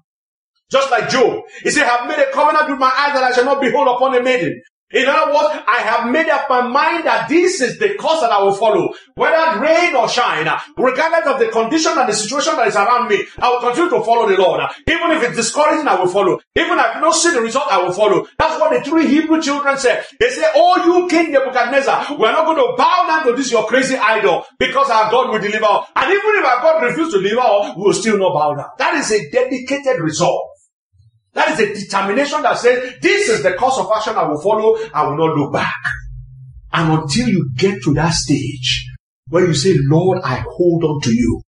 Just 0.71 0.91
like 0.91 1.09
Job. 1.11 1.43
He 1.63 1.71
said, 1.71 1.85
I 1.85 1.99
have 1.99 2.09
made 2.09 2.19
a 2.19 2.31
covenant 2.33 2.71
with 2.71 2.79
my 2.79 2.93
eyes 2.97 3.13
that 3.15 3.25
I 3.25 3.33
shall 3.33 3.45
not 3.45 3.61
behold 3.61 3.89
upon 3.89 4.15
a 4.17 4.23
maiden. 4.23 4.63
In 4.93 5.07
other 5.07 5.33
words, 5.33 5.63
I 5.69 5.83
have 5.87 6.11
made 6.11 6.29
up 6.29 6.51
my 6.51 6.63
mind 6.67 7.07
that 7.07 7.29
this 7.29 7.61
is 7.61 7.79
the 7.79 7.95
course 7.95 8.21
that 8.23 8.33
I 8.33 8.43
will 8.43 8.55
follow. 8.55 8.93
Whether 9.15 9.61
rain 9.61 9.95
or 9.95 10.09
shine, 10.09 10.49
regardless 10.77 11.27
of 11.27 11.39
the 11.39 11.49
condition 11.49 11.93
and 11.97 12.09
the 12.09 12.13
situation 12.13 12.57
that 12.57 12.67
is 12.67 12.75
around 12.75 13.09
me, 13.09 13.25
I 13.39 13.51
will 13.51 13.61
continue 13.61 13.91
to 13.91 14.03
follow 14.05 14.29
the 14.29 14.37
Lord. 14.37 14.61
Even 14.89 15.13
if 15.13 15.23
it's 15.23 15.37
discouraging, 15.37 15.87
I 15.87 15.95
will 15.95 16.09
follow. 16.09 16.41
Even 16.57 16.73
if 16.79 16.85
I 16.87 16.95
do 16.95 17.01
not 17.03 17.13
see 17.15 17.31
the 17.31 17.41
result, 17.41 17.67
I 17.71 17.81
will 17.83 17.93
follow. 17.93 18.27
That's 18.37 18.61
what 18.61 18.73
the 18.73 18.83
three 18.89 19.07
Hebrew 19.07 19.41
children 19.41 19.79
said. 19.79 20.05
They 20.19 20.31
say, 20.31 20.51
Oh, 20.57 20.83
you 20.85 21.09
King 21.09 21.31
Nebuchadnezzar, 21.33 22.17
we're 22.19 22.33
not 22.33 22.47
going 22.47 22.59
to 22.59 22.75
bow 22.77 23.05
down 23.07 23.27
to 23.27 23.37
this 23.37 23.53
your 23.53 23.67
crazy 23.69 23.97
idol 23.97 24.45
because 24.59 24.91
our 24.91 25.09
God 25.11 25.31
will 25.31 25.39
deliver. 25.39 25.87
And 25.95 26.11
even 26.11 26.35
if 26.35 26.45
our 26.45 26.63
God 26.63 26.83
refuses 26.83 27.15
to 27.15 27.23
deliver, 27.23 27.75
we 27.79 27.85
will 27.85 27.95
still 27.95 28.19
not 28.19 28.35
bow 28.35 28.55
down. 28.55 28.71
That 28.79 28.95
is 28.95 29.13
a 29.13 29.31
dedicated 29.31 30.01
resolve. 30.01 30.50
That 31.33 31.51
is 31.53 31.61
a 31.61 31.75
determination 31.75 32.43
that 32.43 32.59
says, 32.59 32.95
this 33.01 33.29
is 33.29 33.43
the 33.43 33.55
course 33.55 33.79
of 33.79 33.91
action 33.95 34.17
I 34.17 34.27
will 34.29 34.41
follow. 34.41 34.79
I 34.93 35.07
will 35.07 35.17
not 35.17 35.37
look 35.37 35.53
back. 35.53 35.75
And 36.73 36.93
until 37.01 37.29
you 37.29 37.51
get 37.57 37.83
to 37.85 37.95
that 37.95 38.11
stage 38.11 38.87
where 39.29 39.47
you 39.47 39.55
say, 39.55 39.77
Lord, 39.83 40.21
I 40.25 40.45
hold 40.49 40.85
on 40.85 41.01
to 41.03 41.15
you. 41.15 41.43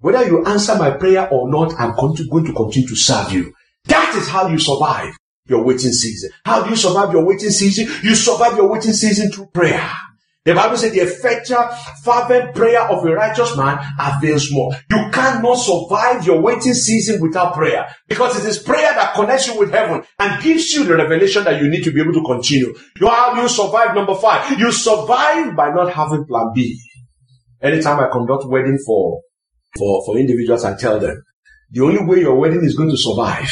Whether 0.00 0.26
you 0.26 0.44
answer 0.44 0.76
my 0.76 0.90
prayer 0.90 1.28
or 1.30 1.50
not, 1.50 1.78
I'm 1.80 1.96
going 1.96 2.16
to, 2.16 2.28
going 2.28 2.44
to 2.44 2.52
continue 2.52 2.88
to 2.88 2.96
serve 2.96 3.32
you. 3.32 3.52
That 3.86 4.14
is 4.16 4.28
how 4.28 4.48
you 4.48 4.58
survive 4.58 5.14
your 5.46 5.64
waiting 5.64 5.92
season. 5.92 6.30
How 6.44 6.62
do 6.62 6.70
you 6.70 6.76
survive 6.76 7.12
your 7.12 7.24
waiting 7.24 7.50
season? 7.50 7.86
You 8.02 8.14
survive 8.14 8.56
your 8.56 8.68
waiting 8.70 8.92
season 8.92 9.30
through 9.30 9.46
prayer. 9.46 9.90
The 10.44 10.54
Bible 10.54 10.76
said 10.76 10.92
the 10.92 11.00
effectual, 11.00 11.66
fervent 12.02 12.54
prayer 12.54 12.82
of 12.82 13.02
a 13.02 13.14
righteous 13.14 13.56
man 13.56 13.78
avails 13.98 14.52
more. 14.52 14.74
You 14.90 15.08
cannot 15.10 15.54
survive 15.54 16.26
your 16.26 16.42
waiting 16.42 16.74
season 16.74 17.22
without 17.22 17.54
prayer 17.54 17.88
because 18.08 18.38
it 18.38 18.46
is 18.46 18.58
prayer 18.58 18.92
that 18.92 19.14
connects 19.14 19.46
you 19.46 19.58
with 19.58 19.70
heaven 19.70 20.04
and 20.18 20.42
gives 20.42 20.70
you 20.74 20.84
the 20.84 20.96
revelation 20.96 21.44
that 21.44 21.62
you 21.62 21.68
need 21.70 21.82
to 21.84 21.92
be 21.92 22.02
able 22.02 22.12
to 22.12 22.22
continue. 22.22 22.74
You 23.00 23.08
how 23.08 23.40
you 23.40 23.48
survive 23.48 23.94
number 23.94 24.14
five. 24.16 24.58
You 24.58 24.70
survive 24.70 25.56
by 25.56 25.70
not 25.70 25.90
having 25.94 26.26
plan 26.26 26.50
B. 26.54 26.78
Anytime 27.62 28.00
I 28.00 28.10
conduct 28.12 28.44
wedding 28.46 28.78
for, 28.84 29.22
for, 29.78 30.04
for 30.04 30.18
individuals, 30.18 30.62
I 30.64 30.76
tell 30.76 31.00
them 31.00 31.22
the 31.70 31.80
only 31.80 32.04
way 32.04 32.20
your 32.20 32.38
wedding 32.38 32.62
is 32.64 32.76
going 32.76 32.90
to 32.90 32.98
survive 32.98 33.50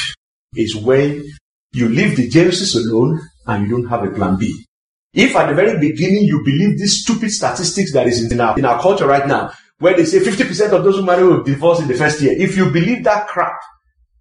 is 0.54 0.76
when 0.76 1.24
you 1.72 1.88
leave 1.88 2.16
the 2.16 2.28
Genesis 2.28 2.76
alone 2.76 3.18
and 3.46 3.64
you 3.64 3.70
don't 3.70 3.88
have 3.88 4.04
a 4.04 4.10
plan 4.10 4.36
B. 4.38 4.66
If 5.14 5.36
at 5.36 5.48
the 5.48 5.54
very 5.54 5.78
beginning 5.78 6.24
you 6.24 6.42
believe 6.42 6.78
these 6.78 7.02
stupid 7.02 7.30
statistics 7.30 7.92
that 7.92 8.06
is 8.06 8.32
in 8.32 8.40
our, 8.40 8.58
in 8.58 8.64
our 8.64 8.80
culture 8.80 9.06
right 9.06 9.26
now, 9.26 9.52
where 9.78 9.94
they 9.94 10.04
say 10.04 10.20
50% 10.20 10.72
of 10.72 10.84
those 10.84 10.96
who 10.96 11.04
marry 11.04 11.24
will 11.24 11.42
divorce 11.42 11.80
in 11.80 11.88
the 11.88 11.94
first 11.94 12.22
year, 12.22 12.32
if 12.36 12.56
you 12.56 12.70
believe 12.70 13.04
that 13.04 13.26
crap, 13.26 13.60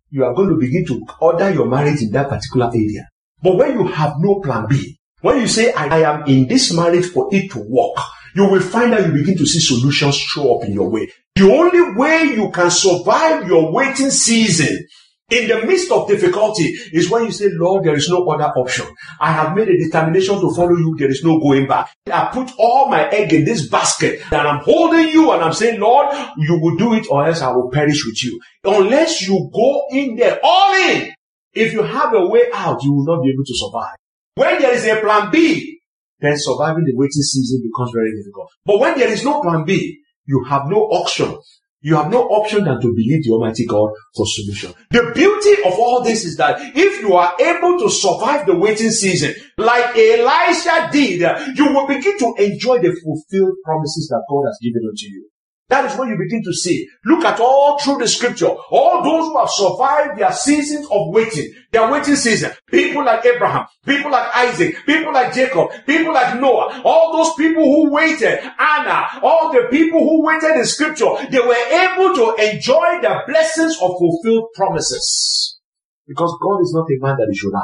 you 0.09 0.25
are 0.25 0.33
going 0.33 0.49
to 0.49 0.55
begin 0.55 0.85
to 0.87 1.05
order 1.21 1.49
your 1.49 1.67
marriage 1.67 2.01
in 2.01 2.11
that 2.11 2.27
particular 2.27 2.67
area. 2.73 3.07
But 3.41 3.55
when 3.55 3.79
you 3.79 3.87
have 3.87 4.15
no 4.19 4.41
plan 4.41 4.65
B, 4.67 4.97
when 5.21 5.39
you 5.39 5.47
say, 5.47 5.71
I, 5.71 5.99
I 5.99 6.13
am 6.13 6.27
in 6.27 6.47
this 6.47 6.73
marriage 6.73 7.05
for 7.05 7.29
it 7.31 7.51
to 7.51 7.59
work, 7.59 7.95
you 8.35 8.49
will 8.49 8.61
find 8.61 8.91
that 8.91 9.05
you 9.05 9.13
begin 9.13 9.37
to 9.37 9.45
see 9.45 9.59
solutions 9.59 10.15
show 10.15 10.57
up 10.57 10.65
in 10.65 10.73
your 10.73 10.89
way. 10.89 11.09
The 11.35 11.49
only 11.49 11.95
way 11.97 12.33
you 12.35 12.51
can 12.51 12.69
survive 12.69 13.47
your 13.47 13.71
waiting 13.71 14.09
season 14.09 14.85
in 15.31 15.47
the 15.47 15.65
midst 15.65 15.91
of 15.91 16.07
difficulty 16.07 16.75
is 16.91 17.09
when 17.09 17.23
you 17.23 17.31
say, 17.31 17.49
Lord, 17.51 17.85
there 17.85 17.95
is 17.95 18.09
no 18.09 18.27
other 18.27 18.51
option. 18.55 18.85
I 19.19 19.31
have 19.31 19.55
made 19.55 19.69
a 19.69 19.77
determination 19.77 20.35
to 20.41 20.53
follow 20.53 20.75
you. 20.75 20.95
There 20.99 21.09
is 21.09 21.23
no 21.23 21.39
going 21.39 21.67
back. 21.67 21.89
I 22.11 22.29
put 22.33 22.51
all 22.59 22.89
my 22.89 23.09
egg 23.09 23.31
in 23.33 23.45
this 23.45 23.67
basket 23.67 24.21
and 24.31 24.47
I'm 24.47 24.61
holding 24.63 25.07
you 25.07 25.31
and 25.31 25.41
I'm 25.41 25.53
saying, 25.53 25.79
Lord, 25.79 26.13
you 26.37 26.59
will 26.59 26.75
do 26.75 26.93
it 26.93 27.07
or 27.09 27.25
else 27.25 27.41
I 27.41 27.51
will 27.51 27.71
perish 27.71 28.05
with 28.05 28.21
you. 28.23 28.39
Unless 28.65 29.21
you 29.21 29.49
go 29.53 29.85
in 29.91 30.17
there 30.17 30.39
all 30.43 30.75
in. 30.75 31.13
If 31.53 31.73
you 31.73 31.83
have 31.83 32.13
a 32.13 32.27
way 32.27 32.43
out, 32.53 32.83
you 32.83 32.93
will 32.93 33.05
not 33.05 33.23
be 33.23 33.29
able 33.29 33.43
to 33.45 33.53
survive. 33.55 33.95
When 34.35 34.61
there 34.61 34.73
is 34.73 34.85
a 34.85 34.99
plan 35.01 35.31
B, 35.31 35.79
then 36.19 36.33
surviving 36.35 36.85
the 36.85 36.93
waiting 36.95 37.23
season 37.23 37.61
becomes 37.63 37.91
very 37.93 38.11
difficult. 38.15 38.49
But 38.65 38.79
when 38.79 38.97
there 38.97 39.09
is 39.09 39.23
no 39.23 39.41
plan 39.41 39.65
B, 39.65 39.99
you 40.25 40.43
have 40.47 40.63
no 40.67 40.77
option 40.77 41.37
you 41.81 41.95
have 41.95 42.11
no 42.11 42.23
option 42.29 42.63
than 42.63 42.79
to 42.79 42.93
believe 42.93 43.23
the 43.23 43.31
Almighty 43.31 43.65
God 43.65 43.91
for 44.15 44.25
solution. 44.27 44.73
The 44.91 45.11
beauty 45.15 45.63
of 45.63 45.73
all 45.79 46.03
this 46.03 46.25
is 46.25 46.37
that 46.37 46.59
if 46.75 47.01
you 47.01 47.13
are 47.15 47.33
able 47.39 47.79
to 47.79 47.89
survive 47.89 48.45
the 48.45 48.55
waiting 48.55 48.91
season, 48.91 49.33
like 49.57 49.97
Elisha 49.97 50.89
did, 50.91 51.21
you 51.57 51.65
will 51.73 51.87
begin 51.87 52.17
to 52.19 52.33
enjoy 52.37 52.77
the 52.79 52.95
fulfilled 53.03 53.57
promises 53.65 54.07
that 54.09 54.23
God 54.29 54.43
has 54.45 54.59
given 54.61 54.87
unto 54.87 55.07
you. 55.07 55.30
That 55.71 55.89
is 55.89 55.97
when 55.97 56.09
you 56.09 56.17
begin 56.17 56.43
to 56.43 56.51
see. 56.51 56.85
Look 57.05 57.23
at 57.23 57.39
all 57.39 57.79
through 57.79 57.99
the 57.99 58.07
scripture. 58.07 58.49
All 58.49 59.01
those 59.01 59.27
who 59.27 59.39
have 59.39 59.49
survived 59.49 60.19
their 60.19 60.33
seasons 60.33 60.85
of 60.91 61.13
waiting, 61.13 61.49
their 61.71 61.89
waiting 61.89 62.17
season. 62.17 62.51
People 62.67 63.05
like 63.05 63.25
Abraham, 63.25 63.67
people 63.85 64.11
like 64.11 64.35
Isaac, 64.35 64.75
people 64.85 65.13
like 65.13 65.33
Jacob, 65.33 65.69
people 65.85 66.13
like 66.13 66.41
Noah. 66.41 66.81
All 66.83 67.15
those 67.15 67.33
people 67.35 67.63
who 67.63 67.89
waited, 67.89 68.39
Anna, 68.59 69.07
all 69.23 69.53
the 69.53 69.69
people 69.71 70.01
who 70.01 70.25
waited 70.25 70.57
in 70.57 70.65
scripture, 70.65 71.07
they 71.29 71.39
were 71.39 71.53
able 71.53 72.13
to 72.15 72.51
enjoy 72.51 72.99
the 73.01 73.21
blessings 73.25 73.75
of 73.81 73.95
fulfilled 73.97 74.49
promises. 74.53 75.57
Because 76.05 76.37
God 76.43 76.59
is 76.63 76.73
not 76.75 76.91
a 76.91 76.99
man 76.99 77.15
that 77.17 77.29
he 77.31 77.37
should 77.37 77.53
lie, 77.53 77.63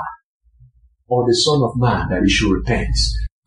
or 1.10 1.28
the 1.28 1.34
son 1.34 1.62
of 1.62 1.72
man 1.76 2.08
that 2.10 2.24
he 2.24 2.30
should 2.30 2.54
repent. 2.54 2.96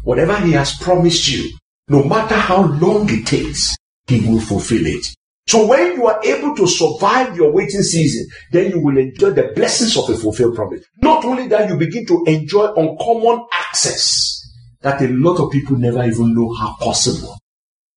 Whatever 0.03 0.37
he 0.41 0.53
has 0.53 0.77
promised 0.77 1.33
you, 1.33 1.51
no 1.89 2.05
matter 2.05 2.35
how 2.35 2.67
long 2.67 3.09
it 3.09 3.27
takes, 3.27 3.75
he 4.19 4.29
will 4.29 4.41
fulfill 4.41 4.87
it. 4.87 5.05
So 5.47 5.67
when 5.67 5.95
you 5.95 6.07
are 6.07 6.21
able 6.25 6.55
to 6.57 6.67
survive 6.67 7.37
your 7.37 7.53
waiting 7.53 7.83
season, 7.83 8.29
then 8.53 8.71
you 8.71 8.81
will 8.81 8.99
enjoy 8.99 9.31
the 9.31 9.53
blessings 9.55 9.97
of 9.97 10.09
a 10.09 10.17
fulfilled 10.17 10.55
promise. 10.55 10.85
Not 11.03 11.25
only 11.25 11.49
that, 11.49 11.69
you 11.69 11.77
begin 11.77 12.07
to 12.07 12.25
enjoy 12.27 12.73
uncommon 12.75 13.47
access 13.53 14.49
that 14.81 15.03
a 15.03 15.09
lot 15.09 15.41
of 15.41 15.51
people 15.51 15.77
never 15.77 16.05
even 16.05 16.35
know 16.35 16.55
how 16.55 16.77
possible. 16.79 17.37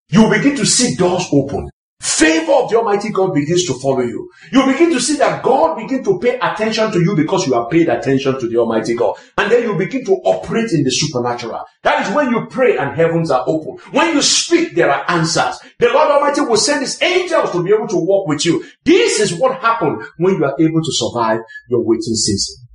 You 0.09 0.23
will 0.23 0.31
begin 0.31 0.57
to 0.57 0.67
see 0.67 0.95
doors 0.95 1.27
open. 1.33 1.69
Favor 2.03 2.53
of 2.55 2.69
the 2.69 2.77
Almighty 2.79 3.11
God 3.11 3.33
begins 3.33 3.65
to 3.67 3.75
follow 3.75 4.01
you. 4.01 4.29
You 4.51 4.67
begin 4.67 4.91
to 4.91 5.01
see 5.01 5.17
that 5.19 5.41
God 5.41 5.77
begin 5.77 6.03
to 6.03 6.19
pay 6.19 6.37
attention 6.37 6.91
to 6.91 7.01
you 7.01 7.15
because 7.15 7.47
you 7.47 7.55
have 7.55 7.71
paid 7.71 7.89
attention 7.89 8.41
to 8.41 8.49
the 8.49 8.57
Almighty 8.57 8.97
God. 8.97 9.17
And 9.39 9.53
then 9.53 9.63
you 9.63 9.77
begin 9.77 10.05
to 10.07 10.15
operate 10.25 10.73
in 10.73 10.83
the 10.83 10.91
supernatural. 10.91 11.65
That 11.85 12.05
is 12.05 12.13
when 12.13 12.31
you 12.31 12.47
pray 12.47 12.77
and 12.77 12.97
heavens 12.97 13.31
are 13.31 13.45
open. 13.47 13.77
When 13.93 14.17
you 14.17 14.21
speak, 14.21 14.75
there 14.75 14.91
are 14.91 15.09
answers. 15.09 15.61
The 15.79 15.91
Lord 15.91 16.11
Almighty 16.11 16.41
will 16.41 16.57
send 16.57 16.81
his 16.81 17.01
angels 17.01 17.53
to 17.53 17.63
be 17.63 17.73
able 17.73 17.87
to 17.87 17.99
walk 17.99 18.27
with 18.27 18.45
you. 18.45 18.65
This 18.85 19.21
is 19.21 19.35
what 19.35 19.61
happened 19.61 20.03
when 20.17 20.35
you 20.35 20.45
are 20.45 20.57
able 20.59 20.83
to 20.83 20.93
survive 20.93 21.39
your 21.69 21.85
waiting 21.85 22.17
season. 22.17 22.67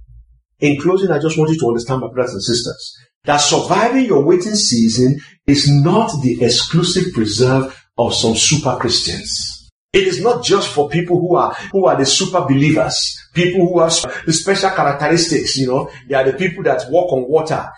In 0.61 0.79
closing, 0.79 1.11
I 1.11 1.19
just 1.19 1.37
want 1.37 1.51
you 1.51 1.59
to 1.59 1.67
understand, 1.67 1.99
my 1.99 2.07
brothers 2.07 2.33
and 2.33 2.43
sisters, 2.43 2.97
that 3.25 3.37
surviving 3.37 4.05
your 4.05 4.23
waiting 4.23 4.55
season 4.55 5.19
is 5.45 5.69
not 5.69 6.21
the 6.21 6.41
exclusive 6.41 7.13
preserve 7.13 7.77
of 7.97 8.13
some 8.13 8.35
super 8.35 8.77
Christians. 8.79 9.69
It 9.93 10.07
is 10.07 10.21
not 10.21 10.43
just 10.43 10.69
for 10.69 10.89
people 10.89 11.19
who 11.19 11.35
are 11.35 11.53
who 11.71 11.85
are 11.87 11.97
the 11.97 12.05
super 12.05 12.41
believers, 12.41 13.17
people 13.33 13.67
who 13.67 13.79
have 13.79 13.93
the 14.25 14.33
special 14.33 14.69
characteristics. 14.71 15.57
You 15.57 15.67
know, 15.67 15.89
they 16.07 16.15
are 16.15 16.25
the 16.25 16.33
people 16.33 16.63
that 16.63 16.89
walk 16.89 17.11
on 17.13 17.27
water. 17.27 17.69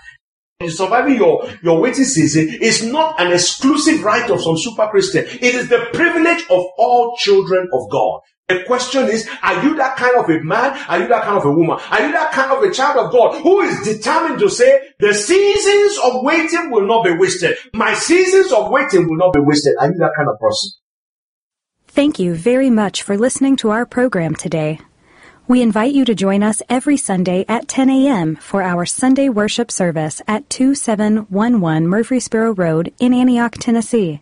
Surviving 0.68 1.16
your, 1.16 1.50
your 1.64 1.80
waiting 1.80 2.04
season 2.04 2.50
is 2.62 2.84
not 2.84 3.18
an 3.22 3.32
exclusive 3.32 4.04
right 4.04 4.30
of 4.30 4.42
some 4.42 4.58
super 4.58 4.88
Christian. 4.88 5.24
It 5.26 5.56
is 5.56 5.70
the 5.70 5.88
privilege 5.94 6.44
of 6.50 6.66
all 6.78 7.16
children 7.18 7.70
of 7.72 7.90
God. 7.90 8.20
The 8.50 8.64
question 8.64 9.08
is, 9.08 9.30
are 9.44 9.64
you 9.64 9.76
that 9.76 9.96
kind 9.96 10.18
of 10.18 10.28
a 10.28 10.40
man? 10.40 10.76
Are 10.90 11.00
you 11.00 11.08
that 11.08 11.24
kind 11.24 11.38
of 11.38 11.46
a 11.46 11.52
woman? 11.52 11.78
Are 11.92 12.02
you 12.04 12.12
that 12.14 12.32
kind 12.32 12.52
of 12.52 12.64
a 12.64 12.74
child 12.74 13.06
of 13.06 13.12
God 13.12 13.42
who 13.44 13.62
is 13.62 13.80
determined 13.82 14.40
to 14.40 14.50
say, 14.50 14.90
the 15.00 15.14
seasons 15.14 16.00
of 16.04 16.24
waiting 16.24 16.72
will 16.72 16.88
not 16.88 17.06
be 17.06 17.12
wasted. 17.12 17.56
My 17.76 17.94
seasons 17.94 18.52
of 18.52 18.72
waiting 18.72 19.08
will 19.08 19.18
not 19.18 19.34
be 19.34 19.40
wasted. 19.40 19.76
Are 19.80 19.88
you 19.88 19.98
that 20.00 20.14
kind 20.18 20.30
of 20.30 20.40
person? 20.40 20.72
Thank 21.88 22.18
you 22.18 22.34
very 22.34 22.72
much 22.72 23.04
for 23.04 23.18
listening 23.18 23.56
to 23.58 23.70
our 23.70 23.86
program 23.86 24.34
today. 24.34 24.80
We 25.48 25.62
invite 25.62 25.94
you 25.94 26.04
to 26.06 26.16
join 26.16 26.42
us 26.42 26.62
every 26.70 26.98
Sunday 26.98 27.46
at 27.48 27.68
10 27.68 27.90
a.m. 27.90 28.36
for 28.36 28.64
our 28.64 28.86
Sunday 28.86 29.30
worship 29.30 29.72
service 29.72 30.24
at 30.28 30.50
2711 30.50 31.88
Murfreesboro 31.88 32.54
Road 32.54 32.94
in 33.00 33.14
Antioch, 33.14 33.54
Tennessee. 33.54 34.22